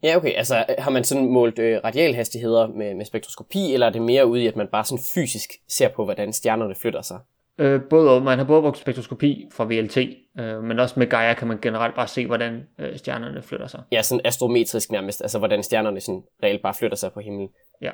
Ja, 0.03 0.17
okay. 0.17 0.33
Altså, 0.35 0.65
har 0.79 0.91
man 0.91 1.03
sådan 1.03 1.25
målt 1.25 1.59
øh, 1.59 1.79
radialhastigheder 1.83 2.67
med, 2.67 2.93
med 2.95 3.05
spektroskopi, 3.05 3.73
eller 3.73 3.87
er 3.87 3.91
det 3.91 4.01
mere 4.01 4.27
ude 4.27 4.43
i, 4.43 4.47
at 4.47 4.55
man 4.55 4.67
bare 4.67 4.85
sådan 4.85 5.03
fysisk 5.13 5.49
ser 5.67 5.89
på, 5.89 6.03
hvordan 6.03 6.33
stjernerne 6.33 6.75
flytter 6.75 7.01
sig? 7.01 7.19
Øh, 7.57 7.81
både 7.89 8.15
og. 8.15 8.21
Man 8.21 8.37
har 8.37 8.45
både 8.45 8.61
brugt 8.61 8.77
spektroskopi 8.77 9.47
fra 9.53 9.65
VLT, 9.65 9.97
øh, 10.39 10.63
men 10.63 10.79
også 10.79 10.99
med 10.99 11.07
Gaia 11.07 11.33
kan 11.33 11.47
man 11.47 11.59
generelt 11.61 11.95
bare 11.95 12.07
se, 12.07 12.25
hvordan 12.25 12.67
øh, 12.79 12.97
stjernerne 12.97 13.41
flytter 13.41 13.67
sig. 13.67 13.83
Ja, 13.91 14.01
sådan 14.01 14.21
astrometrisk 14.25 14.91
nærmest, 14.91 15.21
altså 15.21 15.37
hvordan 15.37 15.63
stjernerne 15.63 15.99
sådan 15.99 16.23
reelt 16.43 16.61
bare 16.61 16.73
flytter 16.73 16.97
sig 16.97 17.11
på 17.13 17.19
himlen. 17.19 17.49
Ja. 17.81 17.91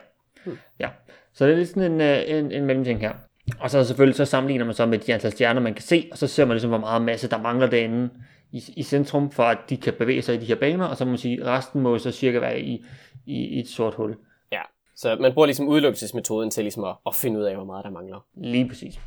ja. 0.80 0.90
Så 1.34 1.46
det 1.46 1.54
er 1.54 1.58
lidt 1.58 1.70
sådan 1.70 1.92
en, 1.92 2.02
øh, 2.02 2.24
en, 2.28 2.52
en 2.52 2.66
mellemting 2.66 3.00
her. 3.00 3.14
Og 3.60 3.70
så 3.70 3.84
selvfølgelig 3.84 4.16
så 4.16 4.26
sammenligner 4.26 4.66
man 4.66 4.74
så 4.74 4.86
med 4.86 5.00
de 5.00 5.14
antal 5.14 5.32
stjerner, 5.32 5.62
man 5.62 5.74
kan 5.74 5.84
se, 5.84 6.08
og 6.12 6.18
så 6.18 6.28
ser 6.28 6.46
man 6.46 6.54
ligesom, 6.54 6.70
hvor 6.70 6.80
meget 6.80 7.02
masse, 7.02 7.30
der 7.30 7.38
mangler 7.38 7.68
derinde 7.68 8.10
i, 8.52 8.64
i 8.78 8.84
centrum, 8.84 9.32
for 9.32 9.44
at 9.44 9.58
de 9.70 9.78
kan 9.78 9.94
bevæge 9.94 10.22
sig 10.22 10.36
i 10.36 10.38
de 10.38 10.46
her 10.46 10.56
baner, 10.56 10.86
og 10.86 10.98
så 10.98 11.06
må 11.06 11.10
man 11.10 11.18
sige, 11.18 11.46
resten 11.46 11.82
må 11.82 11.98
så 11.98 12.12
cirka 12.12 12.40
være 12.40 12.62
i, 12.62 12.86
i, 13.26 13.36
i 13.36 13.60
et 13.60 13.68
sort 13.68 13.96
hul. 13.96 14.18
Ja, 14.52 14.62
så 14.96 15.18
man 15.20 15.34
bruger 15.34 15.46
ligesom 15.46 15.68
udelukkelsesmetoden 15.68 16.52
til 16.52 16.64
ligesom 16.64 16.84
at, 16.84 16.96
at 17.06 17.16
finde 17.16 17.40
ud 17.40 17.44
af, 17.44 17.56
hvor 17.56 17.66
meget 17.66 17.86
der 17.86 17.92
mangler. 17.92 18.26
Lige 18.38 18.68
præcis. 18.68 19.00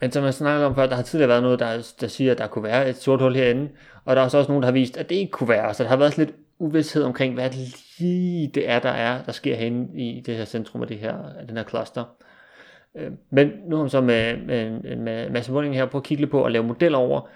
Men 0.00 0.12
som 0.12 0.24
jeg 0.24 0.34
snakkede 0.34 0.66
om 0.66 0.74
før, 0.74 0.86
der 0.86 0.96
har 0.96 1.02
tidligere 1.02 1.28
været 1.28 1.42
noget, 1.42 1.58
der, 1.58 1.94
der 2.00 2.06
siger, 2.06 2.32
at 2.32 2.38
der 2.38 2.46
kunne 2.46 2.64
være 2.64 2.88
et 2.88 2.96
sort 2.96 3.20
hul 3.20 3.34
herinde, 3.34 3.68
og 4.04 4.16
der 4.16 4.22
er 4.22 4.28
så 4.28 4.38
også 4.38 4.50
nogen, 4.50 4.62
der 4.62 4.66
har 4.66 4.72
vist, 4.72 4.96
at 4.96 5.08
det 5.08 5.14
ikke 5.14 5.30
kunne 5.30 5.48
være. 5.48 5.74
Så 5.74 5.82
der 5.82 5.88
har 5.88 5.96
været 5.96 6.12
sådan 6.12 6.26
lidt 6.26 6.36
uvidshed 6.58 7.02
omkring, 7.02 7.34
hvad 7.34 7.50
det 7.50 7.76
lige 7.98 8.48
det 8.48 8.68
er, 8.68 8.78
der 8.78 8.90
er, 8.90 9.22
der 9.22 9.32
sker 9.32 9.56
herinde 9.56 10.00
i 10.00 10.20
det 10.20 10.36
her 10.36 10.44
centrum 10.44 10.82
af, 10.82 10.88
det 10.88 10.98
her, 10.98 11.14
af 11.40 11.46
den 11.46 11.56
her 11.56 11.64
cluster. 11.64 12.04
Øh, 12.94 13.10
men 13.30 13.52
nu 13.66 13.76
har 13.76 13.82
man 13.82 13.90
så 13.90 14.00
med, 14.00 14.36
med, 14.36 14.96
med 14.96 15.30
masse 15.30 15.52
måling 15.52 15.74
her 15.74 15.86
på 15.86 15.98
at 15.98 16.04
kigge 16.04 16.22
lidt 16.22 16.30
på 16.30 16.44
og 16.44 16.50
lave 16.50 16.64
modeller 16.64 16.98
over 16.98 17.28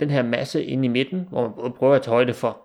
den 0.00 0.10
her 0.10 0.22
masse 0.22 0.64
inde 0.64 0.84
i 0.84 0.88
midten, 0.88 1.26
hvor 1.30 1.42
man 1.42 1.52
både 1.52 1.70
prøver 1.70 1.94
at 1.94 2.02
tage 2.02 2.12
højde 2.12 2.34
for 2.34 2.60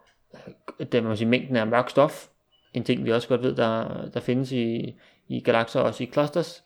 øh, 0.79 0.87
det, 0.91 1.03
man 1.03 1.17
sige, 1.17 1.27
mængden 1.27 1.55
af 1.55 1.67
mørk 1.67 1.89
stof, 1.89 2.27
en 2.73 2.83
ting 2.83 3.05
vi 3.05 3.11
også 3.11 3.27
godt 3.27 3.43
ved, 3.43 3.55
der, 3.55 4.05
der 4.13 4.19
findes 4.19 4.51
i, 4.51 4.95
i 5.27 5.39
galakser 5.39 5.79
og 5.79 5.85
også 5.85 6.03
i 6.03 6.09
clusters. 6.13 6.63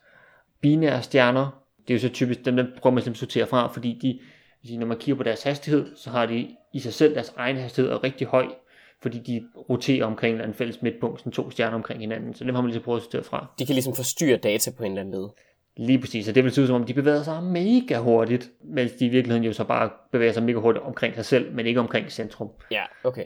Binære 0.62 1.02
stjerner, 1.02 1.63
det 1.88 1.94
er 1.94 1.98
jo 1.98 2.00
så 2.00 2.10
typisk 2.10 2.46
dem, 2.46 2.56
der 2.56 2.66
prøver 2.82 2.94
man 2.94 3.04
simpelthen 3.04 3.28
at 3.28 3.32
sortere 3.32 3.48
fra, 3.48 3.68
fordi 3.68 4.00
de, 4.02 4.20
sige, 4.68 4.78
når 4.78 4.88
man 4.88 4.98
kigger 4.98 5.18
på 5.18 5.24
deres 5.24 5.44
hastighed, 5.44 5.96
så 5.96 6.10
har 6.10 6.26
de 6.26 6.48
i 6.74 6.80
sig 6.80 6.94
selv 6.94 7.14
deres 7.14 7.34
egen 7.38 7.58
hastighed 7.58 7.92
er 7.92 8.04
rigtig 8.04 8.28
høj, 8.28 8.48
fordi 9.02 9.20
de 9.20 9.44
roterer 9.70 10.06
omkring 10.06 10.32
en 10.32 10.36
eller 10.36 10.44
anden 10.44 10.58
fælles 10.58 10.82
midtpunkt, 10.82 11.20
sådan 11.20 11.32
to 11.32 11.52
stjerner 11.52 11.76
omkring 11.76 12.00
hinanden, 12.00 12.34
så 12.34 12.44
dem 12.44 12.56
har 12.56 12.62
man 12.62 12.70
ligesom 12.70 12.84
prøvet 12.84 13.00
at 13.00 13.04
sortere 13.04 13.24
fra. 13.24 13.48
De 13.60 13.66
kan 13.66 13.76
ligesom 13.76 13.96
forstyrre 13.96 14.38
data 14.38 14.72
på 14.78 14.84
en 14.84 14.92
eller 14.92 15.02
anden 15.02 15.22
led. 15.22 15.30
Lige 15.78 16.00
præcis, 16.00 16.28
og 16.30 16.36
det 16.36 16.44
vil 16.44 16.52
se 16.52 16.62
ud 16.62 16.68
som 16.68 16.76
om, 16.76 16.84
de 16.84 16.94
bevæger 16.94 17.24
sig 17.24 17.44
mega 17.44 17.98
hurtigt, 17.98 18.52
mens 18.64 18.92
de 18.92 19.06
i 19.06 19.10
virkeligheden 19.10 19.44
jo 19.44 19.54
så 19.54 19.64
bare 19.64 19.90
bevæger 20.12 20.32
sig 20.32 20.44
mega 20.44 20.60
hurtigt 20.60 20.86
omkring 20.86 21.16
sig 21.16 21.26
selv, 21.26 21.56
men 21.56 21.66
ikke 21.66 21.80
omkring 21.80 22.12
centrum. 22.12 22.50
Ja, 22.72 22.84
okay. 23.04 23.26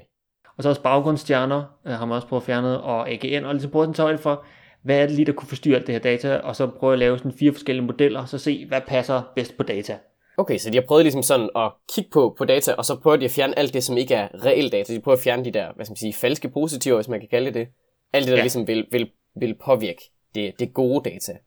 Og 0.57 0.63
så 0.63 0.69
også 0.69 0.81
baggrundsstjerner 0.81 1.63
øh, 1.85 1.93
har 1.93 2.05
man 2.05 2.15
også 2.15 2.27
prøvet 2.27 2.41
at 2.41 2.45
fjerne, 2.45 2.81
og 2.81 3.09
AGN, 3.09 3.45
og 3.45 3.53
ligesom 3.53 3.71
prøvet 3.71 3.87
den 3.87 3.93
tage 3.93 4.17
for, 4.17 4.45
hvad 4.87 5.01
er 5.01 5.05
det 5.05 5.15
lige, 5.15 5.25
der 5.25 5.31
kunne 5.31 5.47
forstyrre 5.49 5.77
alt 5.77 5.87
det 5.87 5.95
her 5.95 5.99
data, 5.99 6.37
og 6.37 6.55
så 6.55 6.67
prøve 6.67 6.93
at 6.93 6.99
lave 6.99 7.17
sådan 7.17 7.31
fire 7.31 7.51
forskellige 7.51 7.85
modeller, 7.85 8.19
og 8.19 8.29
så 8.29 8.37
se, 8.37 8.65
hvad 8.65 8.81
passer 8.87 9.21
bedst 9.35 9.57
på 9.57 9.63
data. 9.63 9.97
Okay, 10.37 10.57
så 10.57 10.69
de 10.69 10.77
har 10.77 10.85
prøvet 10.87 11.05
ligesom 11.05 11.23
sådan 11.23 11.49
at 11.55 11.71
kigge 11.93 12.09
på, 12.13 12.35
på 12.37 12.45
data, 12.45 12.73
og 12.73 12.85
så 12.85 12.95
prøver 12.95 13.17
de 13.17 13.25
at 13.25 13.31
fjerne 13.31 13.59
alt 13.59 13.73
det, 13.73 13.83
som 13.83 13.97
ikke 13.97 14.15
er 14.15 14.45
reelt 14.45 14.71
data. 14.71 14.93
De 14.93 14.99
prøver 14.99 15.17
at 15.17 15.23
fjerne 15.23 15.45
de 15.45 15.51
der, 15.51 15.73
hvad 15.75 15.85
skal 15.85 15.91
man 15.91 15.97
sige, 15.97 16.13
falske 16.13 16.49
positiver, 16.49 16.95
hvis 16.95 17.07
man 17.07 17.19
kan 17.19 17.29
kalde 17.29 17.45
det 17.45 17.53
det. 17.53 17.67
Alt 18.13 18.25
det, 18.25 18.31
der 18.31 18.37
ja. 18.37 18.43
Ligesom 18.43 18.67
vil, 18.67 18.87
vil, 18.91 19.09
vil 19.39 19.55
påvirke 19.65 20.01
det, 20.35 20.59
det 20.59 20.73
gode 20.73 21.09
data. 21.09 21.37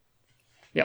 Ja. 0.75 0.85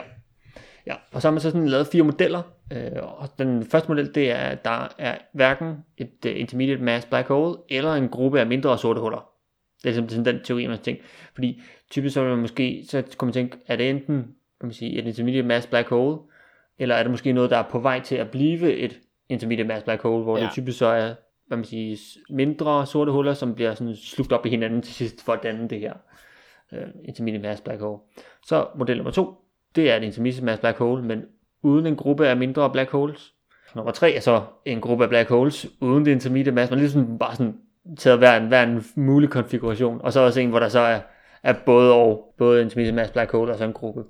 ja. 0.86 0.94
Og 1.12 1.22
så 1.22 1.28
har 1.28 1.32
man 1.32 1.40
så 1.40 1.50
sådan 1.50 1.68
lavet 1.68 1.86
fire 1.86 2.02
modeller, 2.02 2.42
øh, 2.72 3.20
og 3.20 3.28
den 3.38 3.64
første 3.64 3.88
model, 3.88 4.14
det 4.14 4.30
er, 4.30 4.36
at 4.36 4.64
der 4.64 4.88
er 4.98 5.18
hverken 5.32 5.76
et 5.98 6.26
uh, 6.26 6.40
intermediate 6.40 6.82
mass 6.82 7.06
black 7.06 7.28
hole, 7.28 7.56
eller 7.68 7.94
en 7.94 8.08
gruppe 8.08 8.40
af 8.40 8.46
mindre 8.46 8.78
sorte 8.78 9.00
huller. 9.00 9.30
Det 9.82 9.90
er 9.90 9.94
simpelthen 9.94 10.24
sådan 10.24 10.36
den 10.36 10.44
teori, 10.44 10.66
man 10.66 10.78
tænker. 10.78 11.02
Fordi 11.34 11.62
typisk 11.90 12.14
så 12.14 12.20
vil 12.20 12.30
man 12.30 12.38
måske, 12.38 12.84
så 12.88 13.02
kunne 13.16 13.26
man 13.26 13.32
tænke, 13.32 13.56
er 13.66 13.76
det 13.76 13.90
enten 13.90 14.22
kan 14.60 14.66
man 14.66 14.72
sige, 14.72 14.98
et 14.98 15.06
intermediate 15.06 15.48
mass 15.48 15.66
black 15.66 15.88
hole, 15.88 16.18
eller 16.78 16.94
er 16.94 17.02
det 17.02 17.10
måske 17.10 17.32
noget, 17.32 17.50
der 17.50 17.56
er 17.56 17.68
på 17.70 17.78
vej 17.78 18.00
til 18.00 18.16
at 18.16 18.30
blive 18.30 18.72
et 18.72 19.00
intermediate 19.28 19.68
mass 19.68 19.84
black 19.84 20.02
hole, 20.02 20.22
hvor 20.22 20.38
ja. 20.38 20.44
Det 20.44 20.52
typisk 20.52 20.78
så 20.78 20.86
er 20.86 21.14
hvad 21.46 21.56
man 21.56 21.64
siger, 21.64 21.96
mindre 22.30 22.86
sorte 22.86 23.12
huller, 23.12 23.34
som 23.34 23.54
bliver 23.54 23.74
sådan 23.74 23.96
slugt 23.96 24.32
op 24.32 24.46
i 24.46 24.48
hinanden 24.48 24.82
til 24.82 24.94
sidst 24.94 25.24
for 25.24 25.32
at 25.32 25.42
danne 25.42 25.68
det 25.68 25.80
her 25.80 25.92
uh, 26.72 26.78
intermediate 27.04 27.42
mass 27.42 27.60
black 27.60 27.80
hole. 27.80 27.98
Så 28.46 28.66
model 28.76 28.96
nummer 28.96 29.10
to, 29.10 29.34
det 29.76 29.90
er 29.90 29.96
et 29.96 30.02
intermediate 30.02 30.44
mass 30.44 30.60
black 30.60 30.78
hole, 30.78 31.02
men 31.02 31.22
uden 31.62 31.86
en 31.86 31.96
gruppe 31.96 32.28
af 32.28 32.36
mindre 32.36 32.70
black 32.70 32.90
holes. 32.90 33.32
Nummer 33.74 33.92
tre 33.92 34.14
er 34.14 34.20
så 34.20 34.42
en 34.64 34.80
gruppe 34.80 35.04
af 35.04 35.10
black 35.10 35.28
holes 35.28 35.66
uden 35.80 36.04
det 36.04 36.12
intermediate 36.12 36.52
mass, 36.52 36.70
man 36.70 36.80
ligesom 36.80 37.18
bare 37.18 37.36
sådan 37.36 37.56
taget 37.98 38.18
hver 38.18 38.36
en, 38.36 38.48
hver 38.48 38.62
en 38.62 38.84
mulig 38.96 39.30
konfiguration, 39.30 40.00
og 40.00 40.12
så 40.12 40.20
også 40.20 40.40
en, 40.40 40.50
hvor 40.50 40.58
der 40.58 40.68
så 40.68 40.80
er, 40.80 41.00
af 41.42 41.56
både 41.66 41.94
og, 41.94 42.34
både 42.38 42.62
intermediate 42.62 42.96
mass 42.96 43.10
black 43.10 43.32
hole 43.32 43.52
og 43.52 43.58
sådan 43.58 43.70
en 43.70 43.74
gruppe. 43.74 44.04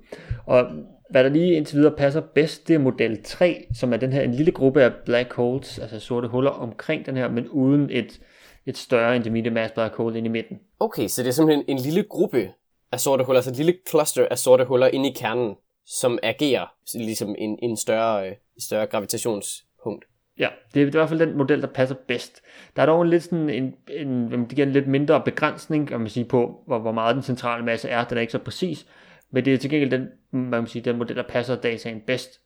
Og 0.45 0.65
hvad 1.09 1.23
der 1.23 1.29
lige 1.29 1.53
indtil 1.53 1.77
videre 1.77 1.95
passer 1.95 2.21
bedst, 2.21 2.67
det 2.67 2.73
er 2.73 2.79
model 2.79 3.23
3, 3.23 3.67
som 3.73 3.93
er 3.93 3.97
den 3.97 4.13
her 4.13 4.21
en 4.21 4.33
lille 4.33 4.51
gruppe 4.51 4.83
af 4.83 4.93
black 5.05 5.33
holes, 5.33 5.79
altså 5.79 5.99
sorte 5.99 6.27
huller 6.27 6.51
omkring 6.51 7.05
den 7.05 7.17
her, 7.17 7.29
men 7.29 7.47
uden 7.47 7.89
et, 7.91 8.19
et 8.65 8.77
større 8.77 9.15
intermediate 9.15 9.49
mass 9.49 9.73
black 9.73 9.95
hole 9.95 10.17
inde 10.17 10.27
i 10.27 10.31
midten. 10.31 10.59
Okay, 10.79 11.07
så 11.07 11.23
det 11.23 11.29
er 11.29 11.33
simpelthen 11.33 11.65
en 11.67 11.77
lille 11.77 12.03
gruppe 12.03 12.51
af 12.91 12.99
sorte 12.99 13.23
huller, 13.23 13.37
altså 13.37 13.51
et 13.51 13.57
lille 13.57 13.75
cluster 13.89 14.27
af 14.31 14.37
sorte 14.37 14.65
huller 14.65 14.87
inde 14.87 15.09
i 15.09 15.13
kernen, 15.13 15.55
som 15.85 16.19
agerer 16.23 16.65
ligesom 16.93 17.35
en, 17.37 17.59
en 17.61 17.77
større, 17.77 18.29
øh, 18.29 18.35
større 18.59 18.85
gravitationspunkt. 18.85 20.05
Ja, 20.39 20.47
det 20.73 20.81
er 20.81 20.87
i 20.87 20.89
hvert 20.89 21.09
fald 21.09 21.19
den 21.19 21.37
model, 21.37 21.61
der 21.61 21.67
passer 21.67 21.95
bedst. 22.07 22.41
Der 22.75 22.81
er 22.81 22.85
dog 22.85 23.01
en 23.01 23.09
lidt 23.09 23.23
sådan 23.23 23.49
en, 23.49 23.75
en, 23.87 24.07
en, 24.07 24.31
det 24.31 24.55
giver 24.55 24.67
en 24.67 24.73
lidt 24.73 24.87
mindre 24.87 25.21
begrænsning, 25.21 25.87
kan 25.87 25.99
man 25.99 26.09
sige, 26.09 26.25
på, 26.25 26.63
hvor, 26.67 26.79
hvor 26.79 26.91
meget 26.91 27.15
den 27.15 27.23
centrale 27.23 27.65
masse 27.65 27.89
er. 27.89 28.03
Den 28.03 28.17
er 28.17 28.21
ikke 28.21 28.31
så 28.31 28.39
præcis, 28.39 28.85
men 29.31 29.45
det 29.45 29.53
er 29.53 29.57
til 29.57 29.69
gengæld 29.69 29.91
den, 29.91 30.07
man 30.31 30.61
kan 30.61 30.67
sige, 30.67 30.81
den 30.81 30.97
model, 30.97 31.15
der 31.15 31.23
passer 31.23 31.55
dataen 31.55 32.01
bedst. 32.01 32.39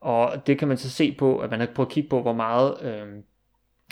Og 0.00 0.46
det 0.46 0.58
kan 0.58 0.68
man 0.68 0.76
så 0.76 0.90
se 0.90 1.12
på, 1.18 1.38
at 1.38 1.50
man 1.50 1.60
har 1.60 1.66
prøvet 1.66 1.88
at 1.88 1.92
kigge 1.92 2.08
på, 2.08 2.22
hvor 2.22 2.32
meget, 2.32 2.74
øh, 2.82 3.06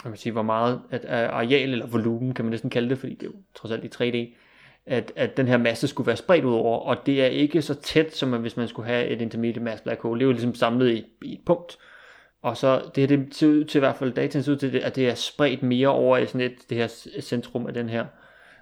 kan 0.02 0.10
man 0.10 0.16
sige, 0.16 0.32
hvor 0.32 0.42
meget 0.42 0.80
at, 0.90 1.04
at 1.04 1.30
areal 1.30 1.72
eller 1.72 1.86
volumen, 1.86 2.34
kan 2.34 2.44
man 2.44 2.50
næsten 2.50 2.70
kalde 2.70 2.88
det, 2.90 2.98
fordi 2.98 3.14
det 3.14 3.22
er 3.22 3.30
jo 3.34 3.42
trods 3.54 3.72
alt 3.72 3.84
i 3.84 3.88
3D, 3.88 4.38
at, 4.86 5.12
at 5.16 5.36
den 5.36 5.48
her 5.48 5.56
masse 5.56 5.88
skulle 5.88 6.06
være 6.06 6.16
spredt 6.16 6.44
ud 6.44 6.54
over, 6.54 6.78
og 6.78 7.06
det 7.06 7.22
er 7.22 7.26
ikke 7.26 7.62
så 7.62 7.74
tæt, 7.74 8.14
som 8.14 8.40
hvis 8.40 8.56
man 8.56 8.68
skulle 8.68 8.88
have 8.88 9.06
et 9.06 9.20
intermediate 9.20 9.60
mass 9.60 9.82
black 9.82 10.00
hole. 10.00 10.18
Det 10.18 10.24
er 10.24 10.26
jo 10.26 10.32
ligesom 10.32 10.54
samlet 10.54 10.92
i, 10.92 11.04
i 11.22 11.32
et 11.32 11.40
punkt. 11.46 11.78
Og 12.42 12.56
så 12.56 12.90
det 12.94 13.10
her, 13.10 13.16
det 13.16 13.34
ser 13.34 13.46
ud 13.46 13.64
til 13.64 13.78
i 13.78 13.80
hvert 13.80 13.96
fald, 13.96 14.12
dataen 14.12 14.44
ser 14.44 14.52
ud 14.52 14.56
til, 14.56 14.76
at 14.76 14.96
det 14.96 15.08
er 15.08 15.14
spredt 15.14 15.62
mere 15.62 15.88
over 15.88 16.18
i 16.18 16.26
sådan 16.26 16.40
et, 16.40 16.56
det 16.70 16.76
her 16.76 16.88
centrum 17.20 17.66
af 17.66 17.74
den 17.74 17.88
her, 17.88 18.06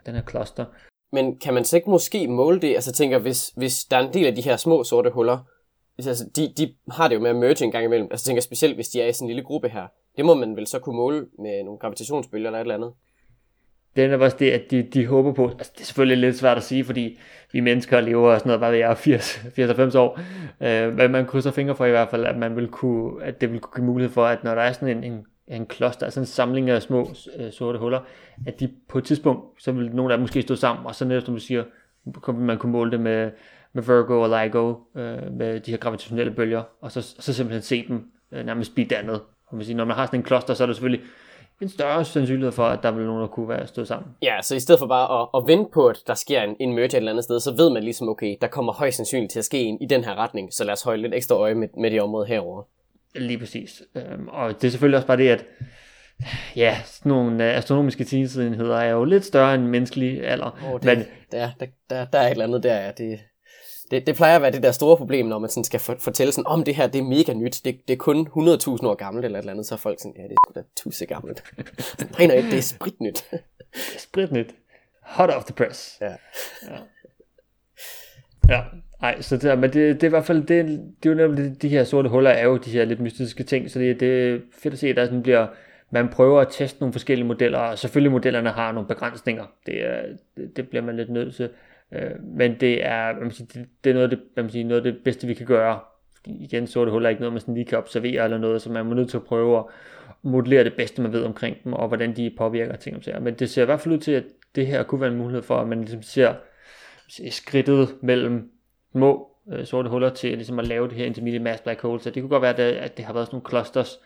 den 0.07 0.15
her 0.15 0.23
cluster. 0.31 0.65
Men 1.13 1.39
kan 1.39 1.55
man 1.55 1.65
så 1.65 1.77
ikke 1.77 1.91
måske 1.91 2.29
måle 2.29 2.61
det? 2.61 2.75
Altså 2.75 2.93
tænker, 2.93 3.19
hvis, 3.19 3.53
hvis 3.57 3.85
der 3.85 3.97
er 3.97 4.07
en 4.07 4.15
del 4.15 4.27
af 4.27 4.35
de 4.35 4.43
her 4.43 4.57
små 4.57 4.85
sorte 4.85 5.11
huller, 5.11 5.39
hvis, 5.95 6.07
altså, 6.07 6.25
de, 6.37 6.53
de 6.57 6.75
har 6.91 7.09
det 7.09 7.15
jo 7.15 7.21
med 7.21 7.31
at 7.31 7.37
merge 7.37 7.65
en 7.65 7.71
gang 7.71 7.85
imellem. 7.85 8.09
Altså 8.11 8.27
tænker 8.27 8.43
specielt, 8.43 8.75
hvis 8.75 8.89
de 8.89 9.03
er 9.03 9.09
i 9.09 9.13
sådan 9.13 9.27
en 9.27 9.29
lille 9.29 9.45
gruppe 9.45 9.69
her. 9.69 9.87
Det 10.17 10.17
det 10.17 10.25
må 10.25 10.35
man 10.35 10.57
vel 10.57 10.67
så 10.67 10.79
kunne 10.79 10.97
måle 10.97 11.27
med 11.39 11.65
nogle 11.65 11.79
gravitationsbølger 11.79 12.49
eller 12.49 12.59
et 12.59 12.61
eller 12.61 12.75
andet 12.75 12.93
den 13.97 14.11
er 14.11 14.19
også 14.19 14.37
det, 14.41 14.51
at 14.51 14.71
de, 14.71 14.83
de 14.83 15.07
håber 15.07 15.33
på. 15.33 15.49
Altså, 15.49 15.73
det 15.75 15.81
er 15.81 15.85
selvfølgelig 15.85 16.19
lidt 16.19 16.39
svært 16.39 16.57
at 16.57 16.63
sige, 16.63 16.85
fordi 16.85 17.19
vi 17.53 17.61
mennesker 17.61 18.01
lever 18.01 18.33
og 18.33 18.39
sådan 18.39 18.49
noget, 18.49 18.61
bare 18.61 18.73
ved 18.73 18.79
jeg, 18.79 18.93
80-90 19.93 19.99
år. 19.99 20.21
Øh, 20.61 20.97
men 20.97 21.11
man 21.11 21.27
krydser 21.27 21.51
fingre 21.51 21.77
for 21.77 21.85
i 21.85 21.91
hvert 21.91 22.09
fald, 22.09 22.25
at, 22.25 22.37
man 22.37 22.57
vil 22.57 22.69
kunne, 22.69 23.25
at 23.25 23.41
det 23.41 23.53
vil 23.53 23.61
kunne 23.61 23.83
give 23.83 23.93
mulighed 23.93 24.13
for, 24.13 24.27
at 24.27 24.45
når 24.45 24.55
der 24.55 24.63
er 24.63 24.73
sådan 24.73 24.97
en, 24.97 25.05
en, 25.05 25.25
en 25.49 25.67
kloster, 25.67 26.05
altså 26.05 26.21
en 26.21 26.27
samling 26.27 26.71
af 26.71 26.83
små 26.83 27.11
øh, 27.39 27.53
sorte 27.53 27.79
huller, 27.79 28.01
at 28.47 28.61
de 28.61 28.71
på 28.89 28.99
et 28.99 29.05
tidspunkt, 29.05 29.63
så 29.63 29.73
vil 29.73 29.91
nogle 29.95 30.13
af 30.13 30.19
dem 30.19 30.23
måske 30.23 30.43
stå 30.43 30.55
sammen, 30.55 30.87
og 30.87 30.95
så 30.95 31.05
netop 31.05 31.25
som 31.25 31.35
du 31.35 31.41
siger, 31.41 31.65
man 32.33 32.59
kunne 32.59 32.73
måle 32.73 32.91
det 32.91 33.01
med, 33.01 33.31
med 33.73 33.83
Virgo 33.83 34.21
og 34.21 34.43
LIGO, 34.43 34.75
øh, 34.97 35.33
med 35.33 35.61
de 35.61 35.71
her 35.71 35.79
gravitationelle 35.79 36.33
bølger, 36.33 36.63
og 36.81 36.93
så, 36.93 37.15
så 37.19 37.33
simpelthen 37.33 37.63
se 37.63 37.89
dem 37.89 38.05
øh, 38.33 38.47
nærmest 38.47 38.75
blive 38.75 38.89
dannet. 38.89 39.21
Og 39.47 39.57
man 39.57 39.65
siger, 39.65 39.77
når 39.77 39.85
man 39.85 39.97
har 39.97 40.07
sådan 40.07 40.21
en 40.21 40.25
kloster, 40.25 40.55
så 40.55 40.65
er 40.65 40.67
det 40.67 40.77
selvfølgelig 40.77 41.07
en 41.61 41.69
større 41.69 42.05
sandsynlighed 42.05 42.53
for, 42.53 42.65
at 42.65 42.83
der 42.83 42.91
vil 42.91 43.07
nogen, 43.07 43.21
der 43.23 43.29
kunne 43.29 43.49
være 43.49 43.67
stået 43.67 43.89
sammen. 43.89 44.11
Ja, 44.23 44.43
så 44.43 44.55
i 44.55 44.61
stedet 44.61 44.79
for 44.79 44.87
bare 44.87 45.23
at, 45.23 45.29
at 45.35 45.49
vente 45.49 45.71
på, 45.73 45.87
at 45.87 45.99
der 46.07 46.15
sker 46.15 46.43
en, 46.43 46.57
en 46.61 46.75
merge 46.75 46.85
et 46.85 46.95
eller 46.95 47.13
andet 47.13 47.25
sted, 47.25 47.41
så 47.41 47.55
ved 47.57 47.71
man 47.71 47.83
ligesom, 47.83 48.09
okay, 48.09 48.37
der 48.41 48.47
kommer 48.47 48.73
højst 48.73 48.97
sandsynligt 48.97 49.33
til 49.33 49.39
at 49.39 49.45
ske 49.45 49.59
en 49.59 49.79
i 49.81 49.87
den 49.87 50.05
her 50.05 50.15
retning, 50.15 50.53
så 50.53 50.65
lad 50.65 50.73
os 50.73 50.83
holde 50.83 51.03
lidt 51.03 51.15
ekstra 51.15 51.35
øje 51.35 51.55
med, 51.55 51.69
med 51.79 51.91
det 51.91 52.03
område 52.03 52.27
herover. 52.27 52.63
Lige 53.15 53.39
præcis. 53.39 53.83
Øhm, 53.95 54.29
og 54.29 54.49
det 54.49 54.65
er 54.65 54.71
selvfølgelig 54.71 54.97
også 54.97 55.07
bare 55.07 55.17
det, 55.17 55.29
at 55.29 55.45
ja, 56.57 56.77
sådan 56.85 57.11
nogle 57.11 57.51
øh, 57.51 57.57
astronomiske 57.57 58.05
tidsenheder 58.05 58.77
er 58.77 58.91
jo 58.91 59.05
lidt 59.05 59.25
større 59.25 59.55
end 59.55 59.65
menneskelig 59.65 60.27
alder. 60.27 60.59
Oh, 60.67 60.81
det, 60.81 60.85
men, 60.85 61.07
der, 61.33 61.51
der, 61.61 61.67
der, 61.91 62.05
der 62.05 62.19
er 62.19 62.27
et 62.27 62.31
eller 62.31 62.45
andet 62.45 62.63
der, 62.63 62.77
ja. 62.77 62.91
Det, 62.91 63.21
det, 63.91 64.07
det 64.07 64.17
plejer 64.17 64.37
at 64.37 64.43
være 64.43 64.51
det 64.51 64.63
der 64.63 64.73
store 64.73 64.97
problem, 64.97 65.27
når 65.27 65.39
man 65.39 65.51
sådan 65.51 65.65
skal 65.65 65.81
for, 65.81 65.97
fortælle 65.99 66.33
sådan, 66.33 66.47
om 66.47 66.65
det 66.65 66.75
her 66.75 66.87
det 66.87 66.99
er 66.99 67.03
mega 67.03 67.33
nyt, 67.33 67.61
det, 67.65 67.89
det 67.89 67.93
er 67.95 67.99
kun 67.99 68.27
100.000 68.27 68.33
år 68.87 68.95
gammelt 68.95 69.25
eller 69.25 69.39
et 69.39 69.43
eller 69.43 69.53
andet, 69.53 69.67
så 69.67 69.75
er 69.75 69.79
folk 69.79 70.01
sådan, 70.01 70.15
ja, 70.17 70.23
det 70.23 70.37
er 70.49 70.53
da 70.55 70.63
tusse 70.77 71.07
gammelt. 71.07 71.45
nej, 72.19 72.27
nej, 72.27 72.37
det 72.37 72.59
er 72.59 72.63
spritnyt. 72.63 73.25
spritnyt. 74.09 74.55
Hot 75.03 75.31
off 75.31 75.45
the 75.45 75.55
press. 75.55 75.99
Ja. 76.01 76.07
ja. 76.07 76.79
Ja, 78.49 78.63
nej, 79.01 79.21
så 79.21 79.37
det, 79.37 79.59
men 79.59 79.73
det, 79.73 79.95
det 79.95 80.03
er 80.03 80.07
i 80.07 80.11
hvert 80.11 80.25
fald, 80.25 80.43
det, 80.43 80.67
det 81.03 81.09
er 81.09 81.11
jo 81.11 81.15
netop 81.15 81.37
de, 81.37 81.55
de 81.55 81.69
her 81.69 81.85
sorte 81.85 82.09
huller, 82.09 82.31
er 82.31 82.45
jo 82.45 82.57
de 82.57 82.71
her 82.71 82.85
lidt 82.85 83.01
mystiske 83.01 83.45
ting, 83.45 83.71
så 83.71 83.79
det, 83.79 84.01
det 84.01 84.35
er 84.35 84.39
fedt 84.63 84.75
at 84.75 84.81
se, 84.81 84.89
at 84.89 84.97
der 84.97 85.05
sådan 85.05 85.23
bliver, 85.23 85.47
man 85.91 86.09
prøver 86.09 86.41
at 86.41 86.49
teste 86.51 86.81
nogle 86.81 86.93
forskellige 86.93 87.27
modeller, 87.27 87.59
og 87.59 87.79
selvfølgelig 87.79 88.13
modellerne 88.13 88.51
har 88.51 88.73
nogle 88.73 88.89
begrænsninger, 88.89 89.45
det, 89.67 89.87
er, 89.87 90.03
det, 90.37 90.57
det 90.57 90.69
bliver 90.69 90.83
man 90.83 90.97
lidt 90.97 91.11
nødt 91.11 91.35
til, 91.35 91.51
Øh, 91.93 92.23
men 92.23 92.61
det 92.61 92.87
er, 92.87 93.21
man 93.21 93.31
sige, 93.31 93.49
det, 93.55 93.67
det 93.85 93.91
er 93.91 93.95
noget 93.95 94.11
af 94.13 94.17
det, 94.17 94.27
man 94.37 94.51
sige, 94.51 94.65
noget 94.65 94.87
af 94.87 94.93
det 94.93 95.05
bedste, 95.05 95.27
vi 95.27 95.35
kan 95.35 95.47
gøre. 95.47 95.81
Fordi 96.17 96.45
igen, 96.45 96.67
sorte 96.67 96.91
huller 96.91 97.09
er 97.09 97.11
ikke 97.11 97.21
noget, 97.21 97.33
man 97.33 97.41
sådan 97.41 97.55
lige 97.55 97.65
kan 97.67 97.79
observere 97.79 98.25
eller 98.25 98.39
noget, 98.39 98.63
så 98.63 98.73
man 98.73 98.87
er 98.87 98.95
nødt 98.95 99.11
til 99.11 99.17
at 99.17 99.25
prøve 99.25 99.59
at 99.59 99.65
modellere 100.23 100.65
det 100.65 100.75
bedste, 100.75 101.03
man 101.03 101.13
ved 101.13 101.25
omkring 101.25 101.65
dem, 101.65 101.73
og 101.73 101.89
hvordan 101.89 102.17
de 102.17 102.35
påvirker 102.39 102.77
ting 102.77 102.97
om 102.97 103.03
sig. 103.03 103.23
Men 103.23 103.35
det 103.35 103.51
ser 103.51 103.63
i 103.63 103.65
hvert 103.65 103.81
fald 103.81 103.95
ud 103.95 104.01
til, 104.01 104.13
at 104.13 104.25
det 104.55 104.67
her 104.67 104.83
kunne 104.83 105.01
være 105.01 105.11
en 105.11 105.19
mulighed 105.19 105.43
for, 105.43 105.57
at 105.57 105.69
man 105.69 105.81
ligesom 105.81 106.03
ser, 106.03 106.35
ser 107.09 107.31
skridtet 107.31 107.89
mellem 108.03 108.51
små 108.93 109.31
øh, 109.53 109.67
sorte 109.67 109.91
huller 109.91 110.11
til 110.11 110.31
ligesom 110.33 110.59
at 110.59 110.67
lave 110.67 110.89
det 110.89 110.97
her 110.97 111.05
intermediate 111.05 111.45
mass 111.45 111.63
black 111.63 111.81
hole. 111.83 112.01
Så 112.01 112.11
det 112.11 112.23
kunne 112.23 112.31
godt 112.31 112.43
være, 112.43 112.51
at 112.51 112.57
det, 112.57 112.63
at 112.63 112.97
det 112.97 113.05
har 113.05 113.13
været 113.13 113.27
sådan 113.27 113.35
nogle 113.37 113.49
clusters, 113.49 114.01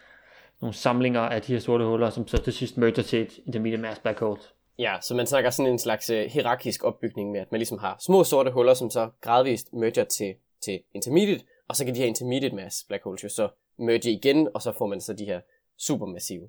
nogle 0.61 0.75
samlinger 0.75 1.21
af 1.21 1.43
de 1.43 1.53
her 1.53 1.61
sorte 1.61 1.85
huller, 1.85 2.11
som 2.11 2.29
så 2.29 2.43
til 2.43 2.53
sidst 2.53 2.79
merger 2.79 3.03
til 3.03 3.23
et 3.23 3.39
intermediate 3.47 3.83
mass 3.83 4.01
black 4.01 4.21
hole. 4.21 4.41
Ja, 4.79 4.97
så 5.01 5.15
man 5.15 5.27
snakker 5.27 5.51
sådan 5.51 5.73
en 5.73 5.79
slags 5.79 6.11
øh, 6.11 6.31
hierarkisk 6.31 6.85
opbygning 6.85 7.31
med, 7.31 7.41
at 7.41 7.53
man 7.53 7.59
ligesom 7.59 7.79
har 7.79 7.97
små 8.01 8.25
sorte 8.25 8.51
huller, 8.51 8.75
som 8.75 8.91
så 8.91 9.11
gradvist 9.21 9.73
merger 9.73 10.05
til, 10.05 10.35
til 10.65 10.81
intermediate, 10.95 11.45
og 11.69 11.77
så 11.77 11.85
kan 11.85 11.95
de 11.95 12.01
her 12.01 12.07
intermediate 12.07 12.57
mass 12.57 12.85
black 12.89 13.05
holes 13.05 13.25
jo 13.25 13.29
så 13.29 13.49
merge 13.79 14.11
igen, 14.11 14.49
og 14.55 14.63
så 14.63 14.73
får 14.73 14.87
man 14.87 15.01
så 15.01 15.13
de 15.13 15.25
her 15.25 15.41
supermassive. 15.79 16.49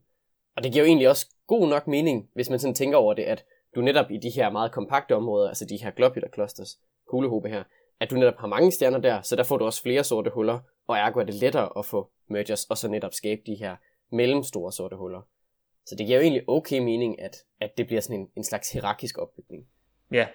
Og 0.55 0.63
det 0.63 0.71
giver 0.71 0.85
jo 0.85 0.87
egentlig 0.87 1.09
også 1.09 1.27
god 1.47 1.67
nok 1.67 1.87
mening, 1.87 2.29
hvis 2.33 2.49
man 2.49 2.59
sådan 2.59 2.75
tænker 2.75 2.97
over 2.97 3.13
det, 3.13 3.23
at 3.23 3.45
du 3.75 3.81
netop 3.81 4.11
i 4.11 4.17
de 4.17 4.29
her 4.29 4.49
meget 4.49 4.71
kompakte 4.71 5.15
områder, 5.15 5.47
altså 5.47 5.65
de 5.65 5.77
her 5.83 5.91
globular 5.91 6.29
clusters, 6.33 6.79
kuglehobe 7.07 7.49
her, 7.49 7.63
at 7.99 8.09
du 8.09 8.15
netop 8.15 8.37
har 8.37 8.47
mange 8.47 8.71
stjerner 8.71 8.99
der, 8.99 9.21
så 9.21 9.35
der 9.35 9.43
får 9.43 9.57
du 9.57 9.65
også 9.65 9.81
flere 9.81 10.03
sorte 10.03 10.29
huller, 10.29 10.59
og 10.87 10.97
ergo 10.97 11.19
er 11.19 11.23
det 11.23 11.35
lettere 11.35 11.69
at 11.77 11.85
få 11.85 12.09
mergers, 12.27 12.65
og 12.65 12.77
så 12.77 12.87
netop 12.87 13.13
skabe 13.13 13.41
de 13.45 13.55
her 13.55 13.75
mellemstore 14.11 14.71
sorte 14.71 14.95
huller. 14.95 15.21
Så 15.85 15.95
det 15.95 16.05
giver 16.05 16.17
jo 16.17 16.23
egentlig 16.23 16.43
okay 16.47 16.79
mening, 16.79 17.21
at, 17.21 17.35
at 17.61 17.77
det 17.77 17.87
bliver 17.87 18.01
sådan 18.01 18.19
en, 18.19 18.27
en 18.35 18.43
slags 18.43 18.71
hierarkisk 18.71 19.17
opbygning. 19.17 19.63
Ja, 20.11 20.27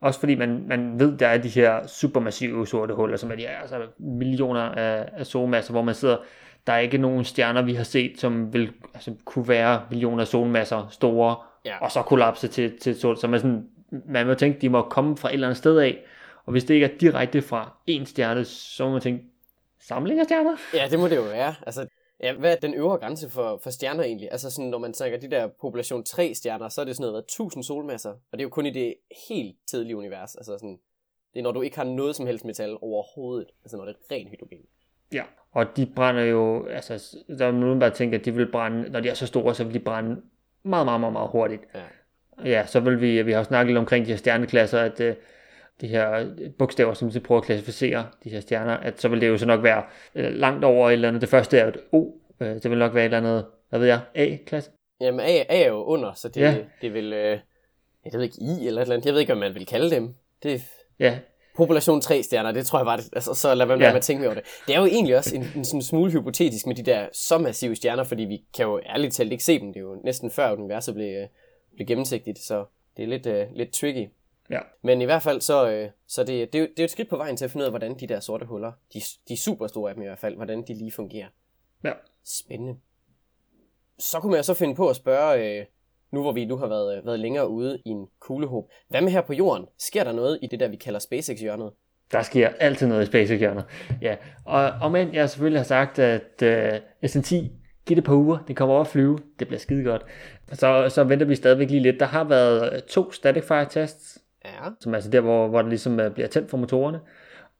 også 0.00 0.20
fordi 0.20 0.34
man, 0.34 0.64
man 0.68 1.00
ved, 1.00 1.18
der 1.18 1.26
er 1.26 1.38
de 1.38 1.48
her 1.48 1.86
supermassive 1.86 2.66
sorte 2.66 2.94
huller, 2.94 3.16
som 3.16 3.30
er 3.30 3.36
de 3.36 3.48
altså 3.48 3.86
millioner 3.98 4.60
af, 4.60 5.08
af 5.12 5.26
solmasser, 5.26 5.72
hvor 5.72 5.82
man 5.82 5.94
sidder, 5.94 6.16
der 6.66 6.72
er 6.72 6.78
ikke 6.78 6.98
nogen 6.98 7.24
stjerner, 7.24 7.62
vi 7.62 7.74
har 7.74 7.84
set, 7.84 8.20
som 8.20 8.52
vil 8.52 8.72
altså, 8.94 9.14
kunne 9.24 9.48
være 9.48 9.86
millioner 9.90 10.20
af 10.20 10.28
solmasser 10.28 10.88
store, 10.90 11.36
ja. 11.64 11.78
og 11.78 11.92
så 11.92 12.02
kollapse 12.02 12.48
til, 12.48 12.78
til 12.78 13.00
sol. 13.00 13.16
Så 13.16 13.28
man, 13.28 13.40
sådan, 13.40 13.68
man 14.06 14.26
må 14.26 14.34
tænke, 14.34 14.60
de 14.60 14.68
må 14.68 14.82
komme 14.82 15.16
fra 15.16 15.28
et 15.28 15.34
eller 15.34 15.46
andet 15.46 15.58
sted 15.58 15.78
af, 15.78 15.98
og 16.44 16.52
hvis 16.52 16.64
det 16.64 16.74
ikke 16.74 16.86
er 16.86 16.98
direkte 17.00 17.42
fra 17.42 17.76
en 17.86 18.06
stjerne, 18.06 18.44
så 18.44 18.84
må 18.84 18.92
man 18.92 19.00
tænke, 19.00 19.24
samling 19.80 20.20
af 20.20 20.24
stjerner? 20.24 20.56
Ja, 20.74 20.88
det 20.90 20.98
må 20.98 21.08
det 21.08 21.16
jo 21.16 21.22
være. 21.22 21.54
Altså, 21.66 21.86
Ja, 22.22 22.32
hvad 22.32 22.52
er 22.52 22.56
den 22.56 22.74
øvre 22.74 22.98
grænse 22.98 23.30
for, 23.30 23.60
for 23.62 23.70
stjerner 23.70 24.04
egentlig? 24.04 24.28
Altså 24.32 24.50
sådan, 24.50 24.70
når 24.70 24.78
man 24.78 24.92
tænker 24.92 25.18
de 25.18 25.30
der 25.30 25.48
population 25.60 26.04
3 26.04 26.34
stjerner, 26.34 26.68
så 26.68 26.80
er 26.80 26.84
det 26.84 26.96
sådan 26.96 27.10
noget 27.10 27.22
1000 27.22 27.64
solmasser. 27.64 28.10
Og 28.10 28.32
det 28.32 28.38
er 28.38 28.42
jo 28.42 28.48
kun 28.48 28.66
i 28.66 28.70
det 28.70 28.94
helt 29.28 29.56
tidlige 29.66 29.96
univers. 29.96 30.36
Altså 30.36 30.52
sådan, 30.52 30.78
det 31.34 31.38
er 31.38 31.42
når 31.42 31.52
du 31.52 31.62
ikke 31.62 31.76
har 31.76 31.84
noget 31.84 32.16
som 32.16 32.26
helst 32.26 32.44
metal 32.44 32.76
overhovedet. 32.80 33.48
Altså 33.64 33.76
når 33.76 33.84
det 33.84 33.94
er 33.94 34.14
ren 34.14 34.28
hydrogen. 34.28 34.66
Ja, 35.12 35.22
og 35.52 35.76
de 35.76 35.86
brænder 35.96 36.22
jo, 36.22 36.66
altså 36.66 37.16
der 37.38 37.46
er 37.46 37.52
nogen, 37.52 37.80
der 37.80 37.90
tænker, 37.90 38.18
at 38.18 38.24
de 38.24 38.34
vil 38.34 38.52
brænde, 38.52 38.90
når 38.90 39.00
de 39.00 39.08
er 39.08 39.14
så 39.14 39.26
store, 39.26 39.54
så 39.54 39.64
vil 39.64 39.74
de 39.74 39.80
brænde 39.80 40.22
meget, 40.62 40.86
meget, 40.86 41.00
meget, 41.00 41.12
meget 41.12 41.30
hurtigt. 41.30 41.62
Ja. 41.74 41.82
Ja, 42.44 42.66
så 42.66 42.80
vil 42.80 43.00
vi, 43.00 43.22
vi 43.22 43.32
har 43.32 43.38
jo 43.38 43.44
snakket 43.44 43.66
lidt 43.66 43.78
omkring 43.78 44.06
de 44.06 44.10
her 44.10 44.16
stjerneklasser, 44.16 44.80
at 44.80 45.00
uh, 45.00 45.06
de 45.80 45.88
her 45.88 46.26
bogstaver, 46.58 46.94
som 46.94 47.14
vi 47.14 47.18
prøver 47.18 47.40
at 47.40 47.46
klassificere 47.46 48.06
de 48.24 48.30
her 48.30 48.40
stjerner, 48.40 48.76
at 48.76 49.00
så 49.00 49.08
vil 49.08 49.20
det 49.20 49.28
jo 49.28 49.38
så 49.38 49.46
nok 49.46 49.62
være 49.62 49.82
uh, 50.14 50.24
langt 50.24 50.64
over 50.64 50.88
et 50.88 50.92
eller 50.92 51.08
andet. 51.08 51.20
Det 51.20 51.28
første 51.28 51.58
er 51.58 51.68
et 51.68 51.76
O, 51.92 52.06
Øh, 52.42 52.62
det 52.62 52.70
vil 52.70 52.78
nok 52.78 52.94
være 52.94 53.02
et 53.02 53.14
eller 53.14 53.18
andet, 53.18 53.46
hvad 53.68 53.78
ved 53.78 53.86
jeg, 53.86 54.00
A-klasse? 54.14 54.70
Jamen 55.00 55.20
A, 55.20 55.44
A 55.48 55.62
er 55.62 55.68
jo 55.68 55.84
under, 55.84 56.12
så 56.12 56.28
det, 56.28 56.40
ja. 56.40 56.56
det 56.82 56.94
vil, 56.94 57.12
øh, 57.12 57.38
jeg 58.04 58.12
ved 58.12 58.22
ikke, 58.22 58.36
I 58.40 58.66
eller 58.66 58.80
et 58.80 58.84
eller 58.84 58.94
andet, 58.94 59.06
jeg 59.06 59.14
ved 59.14 59.20
ikke, 59.20 59.34
hvad 59.34 59.48
man 59.48 59.54
vil 59.54 59.66
kalde 59.66 59.90
dem. 59.90 60.14
Det, 60.42 60.62
ja. 60.98 61.18
Population 61.56 62.00
3 62.00 62.22
stjerner, 62.22 62.52
det 62.52 62.66
tror 62.66 62.78
jeg 62.78 62.86
var 62.86 62.96
det, 62.96 63.08
altså, 63.12 63.34
så 63.34 63.54
lad 63.54 63.66
være 63.66 63.76
med 63.76 63.86
ja. 63.86 63.96
at 63.96 64.02
tænke 64.02 64.26
over 64.26 64.34
det. 64.34 64.44
Det 64.66 64.74
er 64.74 64.80
jo 64.80 64.86
egentlig 64.86 65.16
også 65.16 65.36
en, 65.36 65.46
en 65.56 65.64
sådan 65.64 65.82
smule 65.82 66.12
hypotetisk 66.12 66.66
med 66.66 66.74
de 66.74 66.82
der 66.82 67.06
så 67.12 67.38
massive 67.38 67.76
stjerner, 67.76 68.04
fordi 68.04 68.22
vi 68.22 68.44
kan 68.56 68.66
jo 68.66 68.80
ærligt 68.86 69.14
talt 69.14 69.32
ikke 69.32 69.44
se 69.44 69.60
dem. 69.60 69.68
Det 69.72 69.76
er 69.76 69.84
jo 69.84 70.00
næsten 70.04 70.30
før 70.30 70.52
universet 70.52 70.94
blev, 70.94 71.16
øh, 71.16 71.28
blev 71.74 71.86
gennemsigtigt, 71.86 72.38
så 72.38 72.64
det 72.96 73.02
er 73.02 73.06
lidt, 73.06 73.26
uh, 73.26 73.56
lidt 73.56 73.72
tricky. 73.72 74.08
Ja. 74.50 74.58
Men 74.82 75.02
i 75.02 75.04
hvert 75.04 75.22
fald, 75.22 75.40
så, 75.40 75.70
øh, 75.70 75.90
så 76.06 76.24
det, 76.24 76.52
det, 76.52 76.58
er 76.58 76.62
jo, 76.62 76.68
det 76.76 76.80
er 76.80 76.84
et 76.84 76.90
skridt 76.90 77.08
på 77.08 77.16
vejen 77.16 77.36
til 77.36 77.44
at 77.44 77.50
finde 77.50 77.62
ud 77.62 77.66
af, 77.66 77.72
hvordan 77.72 77.98
de 77.98 78.06
der 78.06 78.20
sorte 78.20 78.46
huller, 78.46 78.72
de, 78.94 79.00
de 79.28 79.36
super 79.36 79.66
store 79.66 79.90
af 79.90 79.94
dem 79.94 80.02
i 80.02 80.06
hvert 80.06 80.18
fald, 80.18 80.36
hvordan 80.36 80.64
de 80.68 80.74
lige 80.74 80.92
fungerer. 80.92 81.28
Ja. 81.84 81.92
Spændende. 82.24 82.76
Så 83.98 84.20
kunne 84.20 84.32
man 84.32 84.44
så 84.44 84.54
finde 84.54 84.74
på 84.74 84.88
at 84.88 84.96
spørge, 84.96 85.58
øh, 85.60 85.66
nu 86.10 86.22
hvor 86.22 86.32
vi 86.32 86.44
nu 86.44 86.56
har 86.56 86.66
været, 86.66 86.98
øh, 86.98 87.06
været 87.06 87.20
længere 87.20 87.48
ude 87.48 87.82
i 87.84 87.88
en 87.88 88.06
kuglehåb, 88.20 88.70
hvad 88.88 89.00
med 89.00 89.12
her 89.12 89.20
på 89.20 89.32
jorden? 89.32 89.66
Sker 89.78 90.04
der 90.04 90.12
noget 90.12 90.38
i 90.42 90.46
det 90.46 90.60
der, 90.60 90.68
vi 90.68 90.76
kalder 90.76 90.98
SpaceX-hjørnet? 91.00 91.72
Der 92.12 92.22
sker 92.22 92.48
altid 92.48 92.86
noget 92.86 93.02
i 93.02 93.06
SpaceX-hjørnet. 93.06 93.64
Ja, 94.02 94.16
og, 94.44 94.72
og 94.82 94.92
men 94.92 95.14
jeg 95.14 95.30
selvfølgelig 95.30 95.60
har 95.60 95.64
sagt, 95.64 95.98
at 95.98 96.42
øh, 96.42 96.72
SN10 97.04 97.34
giv 97.86 97.96
det 97.96 98.04
på 98.04 98.14
uger, 98.14 98.38
det 98.48 98.56
kommer 98.56 98.74
over 98.74 98.84
at 98.84 98.88
flyve, 98.88 99.18
det 99.38 99.46
bliver 99.46 99.60
skide 99.60 99.84
godt. 99.84 100.02
Så, 100.52 100.88
så 100.88 101.04
venter 101.04 101.26
vi 101.26 101.34
stadigvæk 101.34 101.70
lige 101.70 101.82
lidt. 101.82 102.00
Der 102.00 102.06
har 102.06 102.24
været 102.24 102.84
to 102.84 103.12
static 103.12 103.44
fire 103.44 103.66
tests, 103.70 104.21
ja. 104.44 104.70
som 104.80 104.94
altså 104.94 105.10
der, 105.10 105.20
hvor, 105.20 105.48
hvor 105.48 105.62
det 105.62 105.68
ligesom 105.68 106.00
øh, 106.00 106.10
bliver 106.10 106.28
tændt 106.28 106.50
for 106.50 106.56
motorerne. 106.56 107.00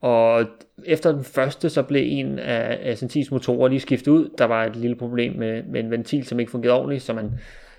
Og 0.01 0.47
efter 0.85 1.12
den 1.12 1.25
første, 1.25 1.71
så 1.71 1.83
blev 1.83 2.03
en 2.07 2.38
af 2.38 2.95
SN10's 2.95 3.29
motorer 3.31 3.68
lige 3.68 3.81
skiftet 3.81 4.12
ud. 4.12 4.31
Der 4.38 4.45
var 4.45 4.64
et 4.64 4.77
lille 4.77 4.97
problem 4.97 5.37
med, 5.37 5.62
med 5.62 5.81
en 5.81 5.90
ventil, 5.90 6.27
som 6.27 6.40
ikke 6.40 6.51
fungerede 6.53 6.79
ordentligt, 6.79 7.03
så 7.03 7.12
man, 7.12 7.31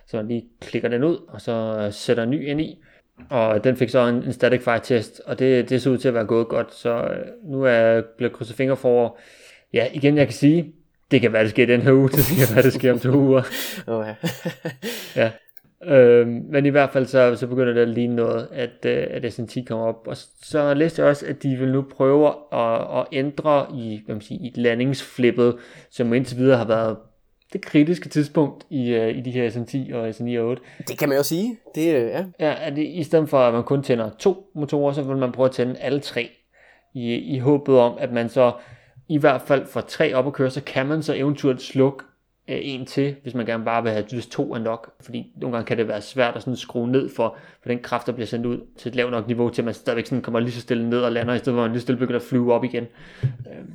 så 0.08 0.18
man 0.18 0.28
lige 0.28 0.46
klikker 0.62 0.90
den 0.90 1.04
ud, 1.04 1.18
og 1.28 1.42
så 1.42 1.88
sætter 1.92 2.24
en 2.24 2.30
ny 2.30 2.48
ind 2.48 2.62
i. 2.62 2.84
Og 3.30 3.64
den 3.64 3.76
fik 3.76 3.90
så 3.90 4.08
en, 4.08 4.16
en 4.16 4.34
static 4.34 4.62
fire 4.64 4.80
test, 4.80 5.22
og 5.26 5.40
det, 5.40 5.70
det 5.70 5.82
så 5.82 5.90
ud 5.90 5.98
til 5.98 6.08
at 6.08 6.14
være 6.14 6.26
gået 6.26 6.48
godt. 6.48 6.74
Så 6.74 7.04
øh, 7.04 7.52
nu 7.52 7.64
er 7.64 7.72
jeg 7.72 8.04
blevet 8.18 8.34
krydset 8.34 8.56
fingre 8.56 8.78
for, 8.78 9.18
ja 9.74 9.88
igen 9.94 10.18
jeg 10.18 10.28
kan 10.28 10.34
sige, 10.34 10.74
det 11.12 11.22
kan 11.22 11.34
være, 11.34 11.44
det 11.44 11.52
sker 11.52 11.66
den 11.66 11.82
her 11.82 11.92
uge, 11.92 12.10
det 12.18 12.26
kan 12.26 12.56
være, 12.56 12.64
det 12.64 12.74
sker 12.74 12.92
om 12.92 13.00
to 13.00 13.10
uger. 13.10 13.42
Oh, 13.88 14.06
ja. 14.08 14.16
ja. 15.22 15.32
Øh, 15.86 16.28
men 16.28 16.66
i 16.66 16.70
hvert 16.70 16.90
fald 16.90 17.06
så, 17.06 17.36
så 17.36 17.48
begynder 17.48 17.74
det 17.74 17.82
at 17.82 17.90
ligne 17.90 18.16
noget, 18.16 18.48
at, 18.52 18.86
øh, 18.86 19.08
at 19.10 19.26
SN10 19.26 19.66
kommer 19.66 19.86
op. 19.86 20.08
Og 20.08 20.18
så 20.42 20.74
læste 20.74 21.02
jeg 21.02 21.10
også, 21.10 21.26
at 21.26 21.44
de 21.44 21.56
vil 21.56 21.72
nu 21.72 21.82
prøve 21.82 22.34
at, 22.54 22.98
at 22.98 23.06
ændre 23.12 23.66
i, 23.74 24.02
hvad 24.06 24.16
man 24.16 24.22
siger, 24.22 24.40
i 24.42 24.52
landingsflippet, 24.56 25.56
som 25.90 26.14
indtil 26.14 26.38
videre 26.38 26.58
har 26.58 26.66
været 26.66 26.98
det 27.54 27.62
kritiske 27.62 28.10
tidspunkt 28.10 28.66
i, 28.70 28.98
uh, 28.98 29.08
i 29.08 29.22
de 29.22 29.32
her 29.32 29.50
SN10 29.50 29.96
og 29.96 30.10
SN9 30.10 30.40
og 30.40 30.48
8. 30.48 30.62
Det 30.88 31.00
kan 31.00 31.10
man 31.10 31.18
jo 31.18 31.24
sige. 31.24 31.58
Det, 31.76 31.94
ja. 31.94 32.26
Ja, 32.40 32.56
at 32.60 32.76
det, 32.76 32.88
i 32.88 33.04
stedet 33.04 33.30
for 33.30 33.40
at 33.40 33.54
man 33.54 33.64
kun 33.64 33.84
tænder 33.84 34.10
to 34.20 34.52
motorer, 34.56 34.94
så 34.94 35.02
vil 35.02 35.18
man 35.18 35.32
prøve 35.32 35.46
at 35.46 35.52
tænde 35.52 35.80
alle 35.80 36.00
tre. 36.00 36.30
I, 36.96 37.14
i 37.14 37.40
håbet 37.40 37.78
om, 37.78 37.98
at 38.00 38.12
man 38.12 38.30
så 38.30 38.52
i 39.10 39.18
hvert 39.18 39.42
fald 39.42 39.66
får 39.66 39.82
tre 39.82 40.14
op 40.14 40.28
at 40.28 40.34
køre, 40.34 40.50
så 40.50 40.64
kan 40.64 40.86
man 40.86 41.04
så 41.04 41.14
eventuelt 41.14 41.62
slukke 41.62 42.04
øh, 42.48 42.60
en 42.62 42.86
til, 42.86 43.16
hvis 43.22 43.34
man 43.34 43.46
gerne 43.46 43.66
bare 43.66 43.84
vil 43.84 43.92
have, 43.92 44.06
hvis 44.12 44.28
to 44.28 44.54
er 44.54 44.60
nok, 44.60 44.94
fordi 45.02 45.32
nogle 45.36 45.56
gange 45.56 45.68
kan 45.68 45.78
det 45.78 45.88
være 45.88 46.02
svært 46.02 46.36
at 46.36 46.42
sådan 46.42 46.56
skrue 46.56 46.88
ned 46.88 47.10
for, 47.10 47.38
for 47.62 47.70
den 47.70 47.80
kraft, 47.80 48.08
der 48.08 48.14
bliver 48.14 48.28
sendt 48.28 48.46
ud 48.46 48.62
til 48.78 48.90
et 48.90 48.96
lavt 48.96 49.12
nok 49.12 49.28
niveau, 49.28 49.50
til 49.50 49.62
at 49.62 49.66
man 49.66 49.74
stadigvæk 49.74 50.06
sådan 50.06 50.22
kommer 50.22 50.40
lige 50.40 50.52
så 50.52 50.62
stille 50.62 50.90
ned 50.90 51.02
og 51.02 51.12
lander, 51.12 51.34
i 51.34 51.40
stedet 51.40 51.56
for 51.56 51.62
at 51.62 51.70
man 51.70 51.72
lige 51.72 51.82
stille 51.82 52.00
begynder 52.00 52.20
at 52.20 52.26
flyve 52.26 52.54
op 52.54 52.64
igen. 52.64 52.88
Øh, 53.24 53.66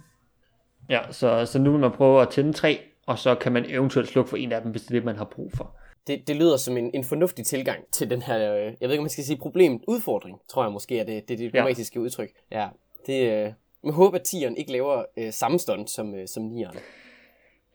ja, 0.91 1.01
så, 1.11 1.47
så 1.47 1.59
nu 1.59 1.71
vil 1.71 1.81
man 1.81 1.91
prøve 1.91 2.23
at 2.23 2.29
tænde 2.29 2.53
tre, 2.53 2.81
og 3.07 3.19
så 3.19 3.35
kan 3.35 3.53
man 3.53 3.65
eventuelt 3.69 4.09
slukke 4.09 4.31
for 4.31 4.37
en 4.37 4.53
af 4.53 4.63
dem, 4.63 4.71
hvis 4.71 4.83
det 4.83 4.91
er 4.91 4.95
det, 4.95 5.05
man 5.05 5.17
har 5.17 5.25
brug 5.25 5.53
for. 5.53 5.77
Det, 6.07 6.29
det 6.29 6.37
lyder 6.37 6.57
som 6.57 6.77
en, 6.77 6.91
en 6.95 7.05
fornuftig 7.05 7.47
tilgang 7.47 7.85
til 7.93 8.11
den 8.11 8.23
her, 8.23 8.55
øh, 8.55 8.63
jeg 8.63 8.75
ved 8.81 8.91
ikke, 8.91 8.99
om 8.99 9.05
man 9.05 9.11
skal 9.11 9.25
sige 9.25 9.39
problem, 9.39 9.81
udfordring, 9.89 10.39
tror 10.49 10.63
jeg 10.63 10.73
måske 10.73 10.99
er 10.99 11.05
det, 11.05 11.15
det, 11.15 11.29
det 11.29 11.39
diplomatiske 11.39 11.99
ja. 11.99 12.05
udtryk. 12.05 12.31
Ja, 12.53 12.69
det, 13.07 13.33
øh, 13.33 13.53
man 13.85 13.95
håber, 13.95 14.19
at 14.19 14.25
tieren 14.25 14.57
ikke 14.57 14.73
laver 14.73 15.05
øh, 15.17 15.33
samme 15.33 15.59
stunt 15.59 15.91
som, 15.91 16.15
øh, 16.15 16.29
som 16.29 16.43
nieren. 16.43 16.77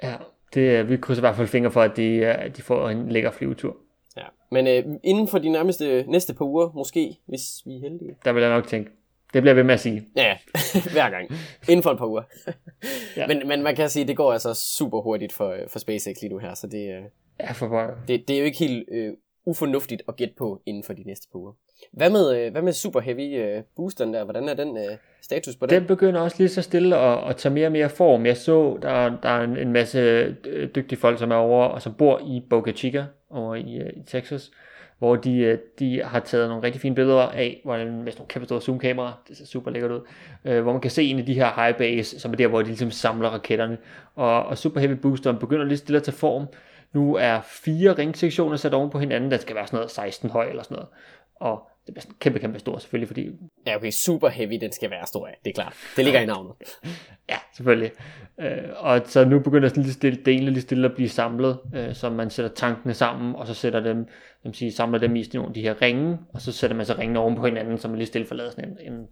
Ja, 0.03 0.15
det, 0.53 0.89
vi 0.89 0.97
krydser 0.97 1.21
i 1.21 1.25
hvert 1.25 1.35
fald 1.35 1.47
fingre 1.47 1.71
for, 1.71 1.81
at 1.81 1.97
de, 1.97 2.25
at 2.25 2.57
de 2.57 2.61
får 2.61 2.89
en 2.89 3.09
lækker 3.09 3.31
flyvetur. 3.31 3.77
Ja, 4.17 4.25
men 4.51 4.67
øh, 4.67 4.99
inden 5.03 5.27
for 5.27 5.39
de 5.39 5.49
nærmeste 5.49 6.05
næste 6.07 6.33
par 6.33 6.45
uger, 6.45 6.71
måske, 6.75 7.17
hvis 7.25 7.41
vi 7.65 7.75
er 7.75 7.79
heldige. 7.79 8.15
Der 8.25 8.33
vil 8.33 8.41
jeg 8.41 8.51
nok 8.51 8.67
tænke, 8.67 8.91
det 9.33 9.41
bliver 9.41 9.53
ved 9.53 9.63
med 9.63 9.73
at 9.73 9.79
sige. 9.79 10.07
Ja, 10.15 10.37
hver 10.93 11.09
gang. 11.09 11.29
Inden 11.69 11.83
for 11.83 11.91
et 11.91 11.97
par 11.97 12.07
uger. 12.07 12.23
ja. 13.17 13.27
men, 13.27 13.47
men 13.47 13.63
man 13.63 13.75
kan 13.75 13.89
sige, 13.89 14.01
at 14.01 14.07
det 14.07 14.17
går 14.17 14.33
altså 14.33 14.53
super 14.53 15.01
hurtigt 15.01 15.33
for, 15.33 15.57
for 15.67 15.79
SpaceX 15.79 16.21
lige 16.21 16.33
nu 16.33 16.37
her, 16.37 16.53
så 16.53 16.67
det, 16.67 16.95
øh, 16.95 17.03
ja, 17.39 17.51
for 17.51 17.67
bare... 17.69 17.91
det, 18.07 18.27
det 18.27 18.33
er 18.33 18.39
jo 18.39 18.45
ikke 18.45 18.59
helt 18.59 18.89
øh, 18.91 19.13
ufornuftigt 19.45 20.03
at 20.07 20.15
gætte 20.15 20.33
på 20.37 20.61
inden 20.65 20.83
for 20.83 20.93
de 20.93 21.03
næste 21.03 21.27
par 21.31 21.39
uger. 21.39 21.53
Hvad 21.91 22.09
med, 22.09 22.37
øh, 22.37 22.51
hvad 22.51 22.61
med 22.61 22.73
Super 22.73 22.99
Heavy 22.99 23.41
øh, 23.43 23.63
boosteren 23.75 24.13
der? 24.13 24.23
Hvordan 24.23 24.49
er 24.49 24.53
den 24.53 24.77
øh, 24.77 24.97
status 25.21 25.55
på 25.55 25.65
den? 25.65 25.79
Den 25.79 25.87
begynder 25.87 26.21
også 26.21 26.35
lige 26.39 26.49
så 26.49 26.61
stille 26.61 26.97
at, 26.97 27.29
at 27.29 27.35
tage 27.35 27.53
mere 27.53 27.67
og 27.67 27.71
mere 27.71 27.89
form. 27.89 28.25
Jeg 28.25 28.37
så, 28.37 28.77
der, 28.81 29.17
der 29.23 29.29
er 29.29 29.43
en, 29.43 29.57
en 29.57 29.73
masse 29.73 30.31
dygtige 30.75 30.99
folk, 30.99 31.19
som 31.19 31.31
er 31.31 31.35
over 31.35 31.65
og 31.65 31.81
som 31.81 31.93
bor 31.93 32.19
i 32.19 32.43
Boca 32.49 32.71
Chica 32.71 33.05
over 33.29 33.55
i, 33.55 33.81
i 33.95 34.03
Texas, 34.07 34.51
hvor 34.99 35.15
de, 35.15 35.59
de 35.79 36.03
har 36.03 36.19
taget 36.19 36.49
nogle 36.49 36.63
rigtig 36.63 36.81
fine 36.81 36.95
billeder 36.95 37.21
af, 37.21 37.61
hvordan 37.63 37.87
med 37.87 38.11
nogle 38.17 38.27
kæmpe 38.27 38.45
store 38.45 38.61
zoomkameraer, 38.61 39.21
det 39.27 39.37
ser 39.37 39.45
super 39.45 39.71
lækkert 39.71 39.91
ud, 39.91 40.01
øh, 40.45 40.61
hvor 40.63 40.71
man 40.71 40.81
kan 40.81 40.91
se 40.91 41.03
en 41.03 41.19
af 41.19 41.25
de 41.25 41.33
her 41.33 41.63
high 41.63 41.77
base, 41.77 42.19
som 42.19 42.31
er 42.31 42.35
der, 42.35 42.47
hvor 42.47 42.61
de 42.61 42.67
ligesom 42.67 42.91
samler 42.91 43.29
raketterne. 43.29 43.77
Og, 44.15 44.45
og 44.45 44.57
Super 44.57 44.79
Heavy 44.79 44.93
boosteren 44.93 45.37
begynder 45.37 45.65
lige 45.65 45.77
stille 45.77 45.97
at 45.97 46.03
tage 46.03 46.15
form. 46.15 46.47
Nu 46.93 47.15
er 47.15 47.41
fire 47.41 47.93
ringsektioner 47.93 48.57
sat 48.57 48.73
oven 48.73 48.89
på 48.89 48.99
hinanden, 48.99 49.31
der 49.31 49.37
skal 49.37 49.55
være 49.55 49.67
sådan 49.67 49.77
noget 49.77 49.91
16 49.91 50.29
høj 50.29 50.49
eller 50.49 50.63
sådan 50.63 50.75
noget. 50.75 50.89
Og 51.35 51.67
det 51.85 51.93
bliver 51.93 52.01
sådan 52.01 52.15
kæmpe, 52.19 52.39
kæmpe 52.39 52.59
stor 52.59 52.77
selvfølgelig, 52.77 53.07
fordi... 53.07 53.29
Ja, 53.67 53.75
okay, 53.75 53.91
super 53.91 54.29
heavy, 54.29 54.57
den 54.61 54.71
skal 54.71 54.89
være 54.89 55.07
stor, 55.07 55.27
ja. 55.27 55.33
det 55.43 55.49
er 55.49 55.53
klart. 55.53 55.75
Det 55.97 56.05
ligger 56.05 56.19
i 56.19 56.25
navnet. 56.25 56.53
ja, 57.29 57.37
selvfølgelig. 57.55 57.91
Øh, 58.39 58.69
og 58.77 59.01
så 59.05 59.25
nu 59.25 59.39
begynder 59.39 59.69
sådan 59.69 59.83
lige 59.83 59.93
stille, 59.93 60.19
delene 60.25 60.51
lige 60.51 60.61
stille 60.61 60.87
at 60.87 60.95
blive 60.95 61.09
samlet, 61.09 61.59
øh, 61.75 61.95
så 61.95 62.09
man 62.09 62.29
sætter 62.29 62.51
tankene 62.51 62.93
sammen, 62.93 63.35
og 63.35 63.47
så 63.47 63.53
sætter 63.53 63.79
dem, 63.79 64.07
dem 64.43 64.53
sige, 64.53 64.71
samler 64.71 64.99
dem 64.99 65.15
i 65.15 65.29
nogle 65.33 65.47
af 65.47 65.53
de 65.53 65.61
her 65.61 65.81
ringe, 65.81 66.17
og 66.33 66.41
så 66.41 66.51
sætter 66.51 66.77
man 66.77 66.85
så 66.85 66.95
ringene 66.97 67.19
oven 67.19 67.35
på 67.35 67.45
hinanden, 67.45 67.77
så 67.77 67.87
man 67.87 67.97
lige 67.97 68.07
stille 68.07 68.27
forlader 68.27 68.51
sådan 68.51 68.69
en, 68.69 68.93
en, 68.93 69.07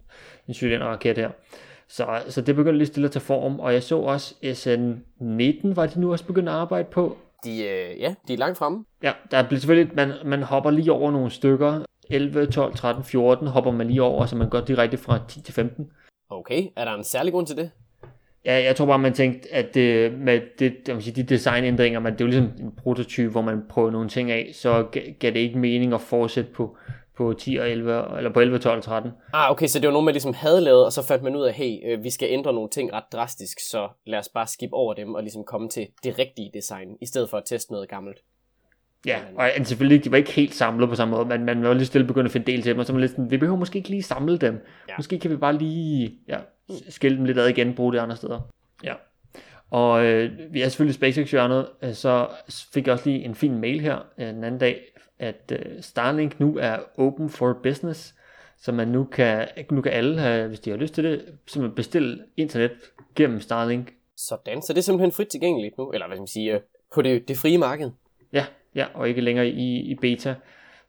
en 0.47 0.53
cylinderraket 0.53 1.17
her. 1.17 1.29
Så, 1.87 2.21
så 2.29 2.41
det 2.41 2.55
begynder 2.55 2.77
lige 2.77 2.87
stille 2.87 3.05
at 3.05 3.11
tage 3.11 3.23
form, 3.23 3.59
og 3.59 3.73
jeg 3.73 3.83
så 3.83 3.97
også 3.97 4.35
SN19, 4.43 5.73
var 5.73 5.85
de 5.85 5.99
nu 5.99 6.11
også 6.11 6.25
begyndt 6.25 6.49
at 6.49 6.55
arbejde 6.55 6.87
på. 6.91 7.17
De, 7.43 7.63
øh, 7.63 7.99
ja, 7.99 8.15
de 8.27 8.33
er 8.33 8.37
langt 8.37 8.57
fremme. 8.57 8.85
Ja, 9.03 9.13
der 9.31 9.47
bliver 9.47 9.59
selvfølgelig, 9.59 9.95
man, 9.95 10.13
man 10.25 10.43
hopper 10.43 10.71
lige 10.71 10.91
over 10.91 11.11
nogle 11.11 11.31
stykker, 11.31 11.85
11, 12.11 12.45
12, 12.45 12.75
13, 12.75 13.03
14 13.03 13.47
hopper 13.47 13.71
man 13.71 13.87
lige 13.87 14.03
over, 14.03 14.25
så 14.25 14.35
man 14.35 14.49
går 14.49 14.61
direkte 14.61 14.97
fra 14.97 15.19
10 15.27 15.41
til 15.41 15.53
15. 15.53 15.91
Okay, 16.29 16.67
er 16.75 16.85
der 16.85 16.93
en 16.93 17.03
særlig 17.03 17.33
grund 17.33 17.47
til 17.47 17.57
det? 17.57 17.71
Ja, 18.45 18.63
jeg 18.63 18.75
tror 18.75 18.85
bare, 18.85 18.99
man 18.99 19.13
tænkte, 19.13 19.53
at 19.53 19.73
det, 19.73 20.13
med 20.13 20.41
det, 20.59 20.73
jeg 20.87 20.95
vil 20.95 21.03
sige, 21.03 21.23
de 21.23 21.23
designændringer, 21.23 21.99
man, 21.99 22.13
det 22.13 22.21
er 22.21 22.25
jo 22.25 22.29
ligesom 22.29 22.51
en 22.59 22.71
prototype, 22.83 23.31
hvor 23.31 23.41
man 23.41 23.61
prøver 23.69 23.91
nogle 23.91 24.09
ting 24.09 24.31
af, 24.31 24.51
så 24.53 24.83
gav 25.19 25.31
det 25.31 25.39
ikke 25.39 25.57
mening 25.57 25.93
at 25.93 26.01
fortsætte 26.01 26.51
på, 26.51 26.77
på 27.17 27.33
10 27.33 27.55
og 27.55 27.69
11, 27.69 28.17
eller 28.17 28.33
på 28.33 28.39
11, 28.39 28.59
12 28.59 28.81
13. 28.81 29.11
Ah, 29.33 29.51
okay, 29.51 29.67
så 29.67 29.79
det 29.79 29.87
var 29.87 29.91
noget, 29.91 30.05
man 30.05 30.13
ligesom 30.13 30.33
havde 30.33 30.61
lavet, 30.61 30.85
og 30.85 30.93
så 30.93 31.03
fandt 31.03 31.23
man 31.23 31.35
ud 31.35 31.43
af, 31.43 31.53
hey, 31.53 31.77
øh, 31.85 32.03
vi 32.03 32.09
skal 32.09 32.27
ændre 32.31 32.53
nogle 32.53 32.69
ting 32.69 32.93
ret 32.93 33.03
drastisk, 33.11 33.57
så 33.69 33.89
lad 34.05 34.19
os 34.19 34.29
bare 34.29 34.47
skip 34.47 34.69
over 34.73 34.93
dem 34.93 35.13
og 35.13 35.21
ligesom 35.21 35.43
komme 35.43 35.69
til 35.69 35.87
det 36.03 36.19
rigtige 36.19 36.51
design, 36.53 36.87
i 37.01 37.05
stedet 37.05 37.29
for 37.29 37.37
at 37.37 37.43
teste 37.45 37.71
noget 37.71 37.89
gammelt. 37.89 38.17
Ja, 39.05 39.19
og 39.35 39.49
selvfølgelig, 39.63 40.03
de 40.03 40.11
var 40.11 40.17
ikke 40.17 40.31
helt 40.31 40.55
samlet 40.55 40.89
på 40.89 40.95
samme 40.95 41.15
måde, 41.15 41.25
men 41.25 41.45
man 41.45 41.63
var 41.63 41.73
lige 41.73 41.85
stille 41.85 42.07
begyndt 42.07 42.25
at 42.25 42.31
finde 42.31 42.51
del 42.51 42.61
til 42.61 42.71
dem, 42.71 42.79
og 42.79 42.85
så 42.85 42.93
var 42.93 42.99
lidt 42.99 43.11
sådan, 43.11 43.31
vi 43.31 43.37
behøver 43.37 43.57
måske 43.57 43.77
ikke 43.77 43.89
lige 43.89 44.03
samle 44.03 44.37
dem. 44.37 44.65
Ja. 44.89 44.93
Måske 44.97 45.19
kan 45.19 45.31
vi 45.31 45.35
bare 45.35 45.57
lige 45.57 46.13
ja, 46.27 46.37
skille 46.89 47.17
dem 47.17 47.25
lidt 47.25 47.39
ad 47.39 47.47
igen, 47.47 47.75
bruge 47.75 47.93
det 47.93 47.99
andre 47.99 48.15
steder. 48.15 48.49
Ja. 48.83 48.93
Og 49.69 50.05
øh, 50.05 50.31
vi 50.53 50.61
er 50.61 50.69
selvfølgelig 50.69 50.95
SpaceX 50.95 51.31
hjørnet, 51.31 51.67
øh, 51.81 51.93
så 51.93 52.27
fik 52.73 52.87
jeg 52.87 52.93
også 52.93 53.09
lige 53.09 53.25
en 53.25 53.35
fin 53.35 53.57
mail 53.57 53.81
her 53.81 53.97
øh, 54.17 54.27
den 54.27 54.43
anden 54.43 54.59
dag, 54.59 54.81
at 55.19 55.51
øh, 55.51 55.81
Starlink 55.81 56.39
nu 56.39 56.57
er 56.57 56.77
open 56.97 57.29
for 57.29 57.59
business, 57.63 58.15
så 58.57 58.71
man 58.71 58.87
nu 58.87 59.03
kan, 59.03 59.47
nu 59.71 59.81
kan 59.81 59.91
alle, 59.91 60.19
have, 60.19 60.47
hvis 60.47 60.59
de 60.59 60.69
har 60.69 60.77
lyst 60.77 60.93
til 60.93 61.03
det, 61.03 61.25
så 61.47 61.61
man 61.61 61.71
bestille 61.71 62.23
internet 62.37 62.71
gennem 63.15 63.39
Starlink. 63.39 63.93
Sådan, 64.17 64.61
så 64.61 64.73
det 64.73 64.77
er 64.77 64.83
simpelthen 64.83 65.11
frit 65.11 65.27
tilgængeligt 65.27 65.77
nu, 65.77 65.91
eller 65.91 66.07
hvad 66.07 66.17
skal 66.17 66.21
man 66.21 66.27
sige, 66.27 66.53
øh, 66.53 66.61
på 66.93 67.01
det, 67.01 67.27
det 67.27 67.37
frie 67.37 67.57
marked. 67.57 67.91
Ja, 68.33 68.45
ja, 68.75 68.85
og 68.93 69.09
ikke 69.09 69.21
længere 69.21 69.47
i, 69.47 69.79
i 69.79 69.95
beta. 69.95 70.35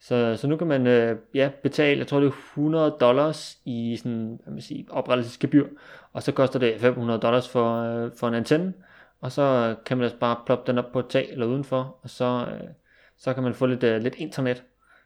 Så, 0.01 0.37
så 0.37 0.47
nu 0.47 0.57
kan 0.57 0.67
man 0.67 0.87
øh, 0.87 1.19
ja, 1.35 1.51
betale, 1.63 1.99
jeg 1.99 2.07
tror 2.07 2.21
det 2.21 2.27
er 2.27 2.31
100 2.31 2.97
dollars 3.01 3.59
i 3.65 3.97
sådan, 3.97 4.41
hvad 4.43 4.53
man 4.53 4.63
sige, 4.63 4.87
oprettelsesgebyr, 4.91 5.67
og 6.13 6.23
så 6.23 6.33
koster 6.33 6.59
det 6.59 6.81
500 6.81 7.21
dollars 7.21 7.49
for, 7.49 7.83
øh, 7.83 8.11
for 8.17 8.29
en 8.29 8.35
antenne, 8.35 8.73
og 9.21 9.33
så 9.33 9.75
kan 9.87 9.97
man 9.97 10.05
altså 10.05 10.19
bare 10.19 10.37
ploppe 10.47 10.71
den 10.71 10.79
op 10.79 10.93
på 10.93 10.99
et 10.99 11.07
tag 11.09 11.29
eller 11.31 11.47
udenfor, 11.47 11.99
og 12.03 12.11
så, 12.11 12.47
øh, 12.53 12.69
så 13.19 13.35
kan 13.35 13.43
man 13.43 13.55
få 13.55 13.67
lidt, 13.67 13.83
øh, 13.83 14.03
lidt 14.03 14.15
internet 14.15 14.63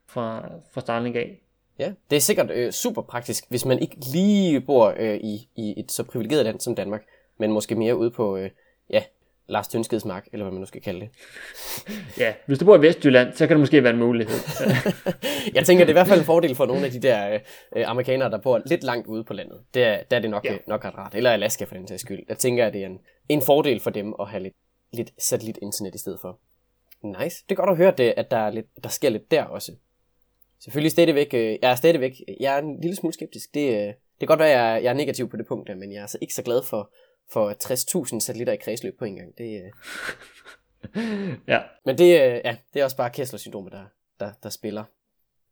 fra, 0.07 0.49
fra 0.73 0.81
Starlink 0.81 1.17
af. 1.17 1.43
Ja, 1.79 1.93
det 2.11 2.17
er 2.17 2.21
sikkert 2.21 2.51
øh, 2.51 2.73
super 2.73 3.03
praktisk, 3.03 3.45
hvis 3.49 3.65
man 3.65 3.79
ikke 3.79 3.97
lige 4.13 4.61
bor 4.61 4.95
øh, 4.99 5.17
i, 5.17 5.49
i 5.57 5.81
et 5.81 5.93
så 5.93 6.05
privilegeret 6.05 6.45
land 6.45 6.61
som 6.61 6.75
Danmark, 6.75 7.03
men 7.39 7.53
måske 7.53 7.75
mere 7.75 7.97
ude 7.97 8.11
på 8.11 8.37
øh, 8.37 8.51
ja, 8.91 9.03
Lars 9.49 9.69
Tønskeds 9.69 10.05
mark, 10.05 10.29
eller 10.33 10.45
hvad 10.45 10.53
man 10.53 10.61
nu 10.61 10.67
skal 10.67 10.83
kalde 10.83 11.01
det. 11.01 11.09
ja, 12.23 12.35
hvis 12.47 12.59
du 12.59 12.65
bor 12.65 12.77
i 12.77 12.83
Vestjylland, 12.83 13.33
så 13.33 13.47
kan 13.47 13.57
det 13.57 13.61
måske 13.61 13.83
være 13.83 13.93
en 13.93 13.99
mulighed. 13.99 14.37
jeg 15.55 15.67
tænker, 15.67 15.85
det 15.85 15.91
er 15.91 15.93
i 15.93 15.93
hvert 15.93 16.07
fald 16.07 16.21
en 16.21 16.27
fordel 16.27 16.55
for 16.55 16.67
nogle 16.67 16.87
af 16.87 16.91
de 16.91 17.01
der 17.01 17.39
øh, 17.77 17.91
amerikanere, 17.91 18.31
der 18.31 18.39
bor 18.39 18.63
lidt 18.67 18.83
langt 18.83 19.07
ude 19.07 19.25
på 19.25 19.33
landet. 19.33 19.61
Der, 19.75 19.99
der 20.11 20.17
er 20.17 20.21
det 20.21 20.31
nok, 20.31 20.45
ja. 20.45 20.57
nok 20.67 20.85
ret 20.85 20.95
rart. 20.95 21.15
Eller 21.15 21.31
Alaska 21.31 21.65
for 21.65 21.75
den 21.75 21.89
sags 21.89 22.03
skyld. 22.03 22.23
Jeg 22.29 22.39
tænker, 22.39 22.67
at 22.67 22.73
det 22.73 22.83
er 22.83 22.87
en, 22.87 22.99
en 23.29 23.43
fordel 23.43 23.81
for 23.81 23.91
dem 23.91 24.15
at 24.21 24.29
have 24.29 24.43
lidt, 24.43 24.55
lidt 24.93 25.11
satellit-internet 25.19 25.95
i 25.95 25.99
stedet 25.99 26.21
for. 26.21 26.39
Nice. 27.03 27.45
Det 27.49 27.55
er 27.55 27.57
godt 27.57 27.71
at 27.71 27.77
høre, 27.77 27.95
det, 27.99 28.15
at 28.17 28.31
der, 28.31 28.37
er 28.37 28.51
lidt, 28.51 28.67
der 28.83 28.89
sker 28.89 29.09
lidt 29.09 29.31
der 29.31 29.45
også. 29.45 29.73
Selvfølgelig 30.61 30.91
stadigvæk, 30.91 31.35
øh, 31.35 31.59
jeg 31.63 31.71
er 31.71 31.75
stadigvæk, 31.75 32.13
jeg 32.41 32.55
er 32.55 32.59
en 32.59 32.81
lille 32.81 32.97
smule 32.97 33.15
skeptisk. 33.15 33.55
Det, 33.55 33.69
øh, 33.69 33.87
det 34.21 34.21
kan 34.21 34.27
godt 34.27 34.41
være, 34.41 34.49
at 34.49 34.75
jeg, 34.75 34.85
jeg 34.85 34.91
er 34.91 34.95
negativ 34.95 35.31
på 35.31 35.37
det 35.37 35.47
punkt, 35.47 35.79
men 35.79 35.93
jeg 35.93 35.99
er 35.99 36.03
altså 36.03 36.19
ikke 36.21 36.35
så 36.35 36.43
glad 36.43 36.63
for, 36.63 36.91
for 37.33 37.51
60.000 37.51 38.21
satellitter 38.21 38.53
i 38.53 38.57
kredsløb 38.57 38.99
på 38.99 39.05
en 39.05 39.17
gang. 39.17 39.39
Det, 39.39 39.63
øh... 39.63 39.71
ja. 41.49 41.61
Men 41.85 41.99
det, 41.99 42.05
øh, 42.05 42.41
ja, 42.45 42.57
det 42.75 42.81
er 42.81 42.85
også 42.85 42.97
bare 42.97 43.11
Kessler-syndromet, 43.11 43.73
der, 43.73 43.85
der, 44.21 44.33
der 44.43 44.49
spiller. 44.49 44.85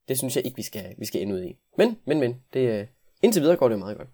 Det 0.08 0.18
synes 0.18 0.36
jeg 0.36 0.46
ikke, 0.46 0.56
vi 0.56 0.62
skal, 0.62 0.94
vi 0.98 1.06
skal 1.06 1.22
ende 1.22 1.34
ud 1.34 1.42
i. 1.42 1.58
Men, 1.78 1.98
men, 2.06 2.20
men, 2.20 2.42
det, 2.52 2.60
øh, 2.60 2.86
indtil 3.22 3.42
videre 3.42 3.56
går 3.56 3.68
det 3.68 3.78
meget 3.78 3.96
godt. 3.96 4.08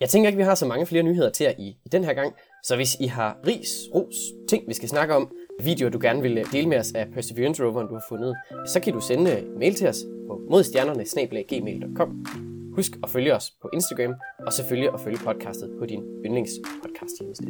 Jeg 0.00 0.08
tænker 0.08 0.28
ikke, 0.28 0.36
vi 0.36 0.42
har 0.42 0.54
så 0.54 0.66
mange 0.66 0.86
flere 0.86 1.02
nyheder 1.02 1.30
til 1.30 1.44
jer 1.44 1.52
i, 1.58 1.76
i 1.84 1.88
den 1.92 2.04
her 2.04 2.12
gang, 2.12 2.34
så 2.64 2.76
hvis 2.76 2.96
I 3.00 3.06
har 3.06 3.38
ris, 3.46 3.88
ros, 3.94 4.16
ting, 4.48 4.68
vi 4.68 4.74
skal 4.74 4.88
snakke 4.88 5.14
om, 5.14 5.32
videoer, 5.62 5.90
du 5.90 5.98
gerne 6.02 6.22
vil 6.22 6.44
dele 6.52 6.68
med 6.68 6.78
os 6.78 6.92
af 6.92 7.12
Perseverance 7.12 7.64
roveren, 7.64 7.88
du 7.88 7.94
har 7.94 8.04
fundet, 8.08 8.36
så 8.66 8.80
kan 8.80 8.92
du 8.92 9.00
sende 9.00 9.44
mail 9.58 9.74
til 9.74 9.88
os 9.88 9.98
på 10.26 10.40
modstjernerne 10.50 12.49
Husk 12.74 12.92
at 13.02 13.10
følge 13.10 13.34
os 13.34 13.50
på 13.62 13.70
Instagram, 13.72 14.14
og 14.46 14.52
selvfølgelig 14.52 14.94
at 14.94 15.00
følge 15.00 15.18
podcastet 15.24 15.76
på 15.78 15.86
din 15.86 16.02
yndlingspodcast 16.24 17.16
tjeneste. 17.18 17.46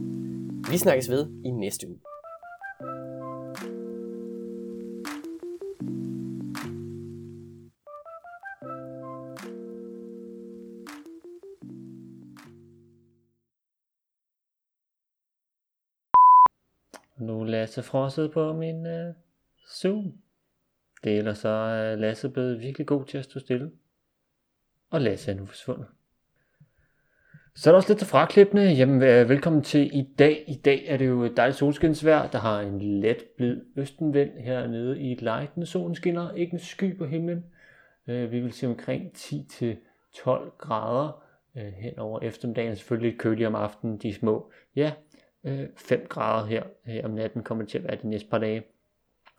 Vi 0.71 0.79
snakkes 0.79 1.11
ved 1.11 1.27
i 1.45 1.51
næste 1.51 1.89
uge. 1.89 2.01
Nu 17.19 17.41
er 17.41 17.45
Lasse 17.45 17.83
frosset 17.83 18.33
på 18.33 18.53
min 18.53 18.87
uh, 18.87 19.15
Zoom. 19.81 20.13
Det 21.05 21.15
er 21.15 21.19
ellers 21.19 21.39
så 21.39 21.93
uh, 21.95 22.01
Lasse 22.01 22.29
blevet 22.29 22.61
virkelig 22.61 22.87
god 22.87 23.05
til 23.05 23.19
at 23.19 23.25
stå 23.25 23.41
stille 23.41 23.71
og 24.91 25.01
Lasse 25.01 25.31
er 25.31 25.35
nu 25.35 25.47
forsvundet. 25.47 25.87
Så 27.55 27.71
er 27.71 27.73
der 27.73 27.77
også 27.77 27.89
lidt 27.89 27.99
til 27.99 28.09
fraklippende. 28.09 28.73
Jamen, 28.73 29.03
øh, 29.03 29.29
velkommen 29.29 29.63
til 29.63 29.99
i 29.99 30.09
dag. 30.19 30.45
I 30.49 30.55
dag 30.55 30.85
er 30.87 30.97
det 30.97 31.07
jo 31.07 31.23
et 31.23 31.37
dejligt 31.37 31.59
solskinsvejr. 31.59 32.31
Der 32.31 32.39
har 32.39 32.61
en 32.61 33.01
let 33.01 33.25
blid 33.37 33.61
østenvind 33.77 34.31
hernede 34.39 35.01
i 35.01 35.15
lejten. 35.15 35.67
Solen 35.67 35.95
skinner. 35.95 36.33
Ikke 36.33 36.53
en 36.53 36.59
sky 36.59 36.99
på 36.99 37.07
himlen. 37.07 37.45
Øh, 38.09 38.33
vi 38.33 38.41
vil 38.41 38.53
se 38.53 38.67
omkring 38.67 39.11
10-12 39.17 40.57
grader 40.59 41.25
øh, 41.57 41.73
hen 41.73 41.99
over 41.99 42.21
eftermiddagen. 42.21 42.77
Selvfølgelig 42.77 43.11
lidt 43.11 43.21
køligere 43.21 43.49
om 43.49 43.55
aftenen. 43.55 43.99
De 43.99 44.15
små, 44.15 44.53
ja, 44.77 44.93
5 45.77 46.07
grader 46.09 46.47
her, 46.47 46.63
her 46.85 47.05
om 47.05 47.11
natten 47.11 47.43
kommer 47.43 47.65
det 47.65 47.71
til 47.71 47.79
at 47.79 47.85
være 47.85 47.99
de 48.03 48.09
næste 48.09 48.29
par 48.31 48.39
dage. 48.39 48.63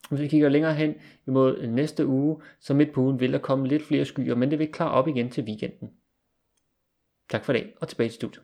Hvis 0.09 0.21
vi 0.21 0.27
kigger 0.27 0.49
længere 0.49 0.73
hen 0.73 0.95
imod 1.27 1.67
næste 1.67 2.07
uge, 2.07 2.41
så 2.59 2.73
midt 2.73 2.93
på 2.93 3.01
ugen 3.01 3.19
vil 3.19 3.33
der 3.33 3.39
komme 3.39 3.67
lidt 3.67 3.83
flere 3.83 4.05
skyer, 4.05 4.35
men 4.35 4.51
det 4.51 4.59
vil 4.59 4.71
klare 4.71 4.91
op 4.91 5.07
igen 5.07 5.29
til 5.29 5.43
weekenden. 5.43 5.91
Tak 7.29 7.45
for 7.45 7.53
det, 7.53 7.73
og 7.81 7.87
tilbage 7.87 8.09
til 8.09 8.15
studiet. 8.15 8.43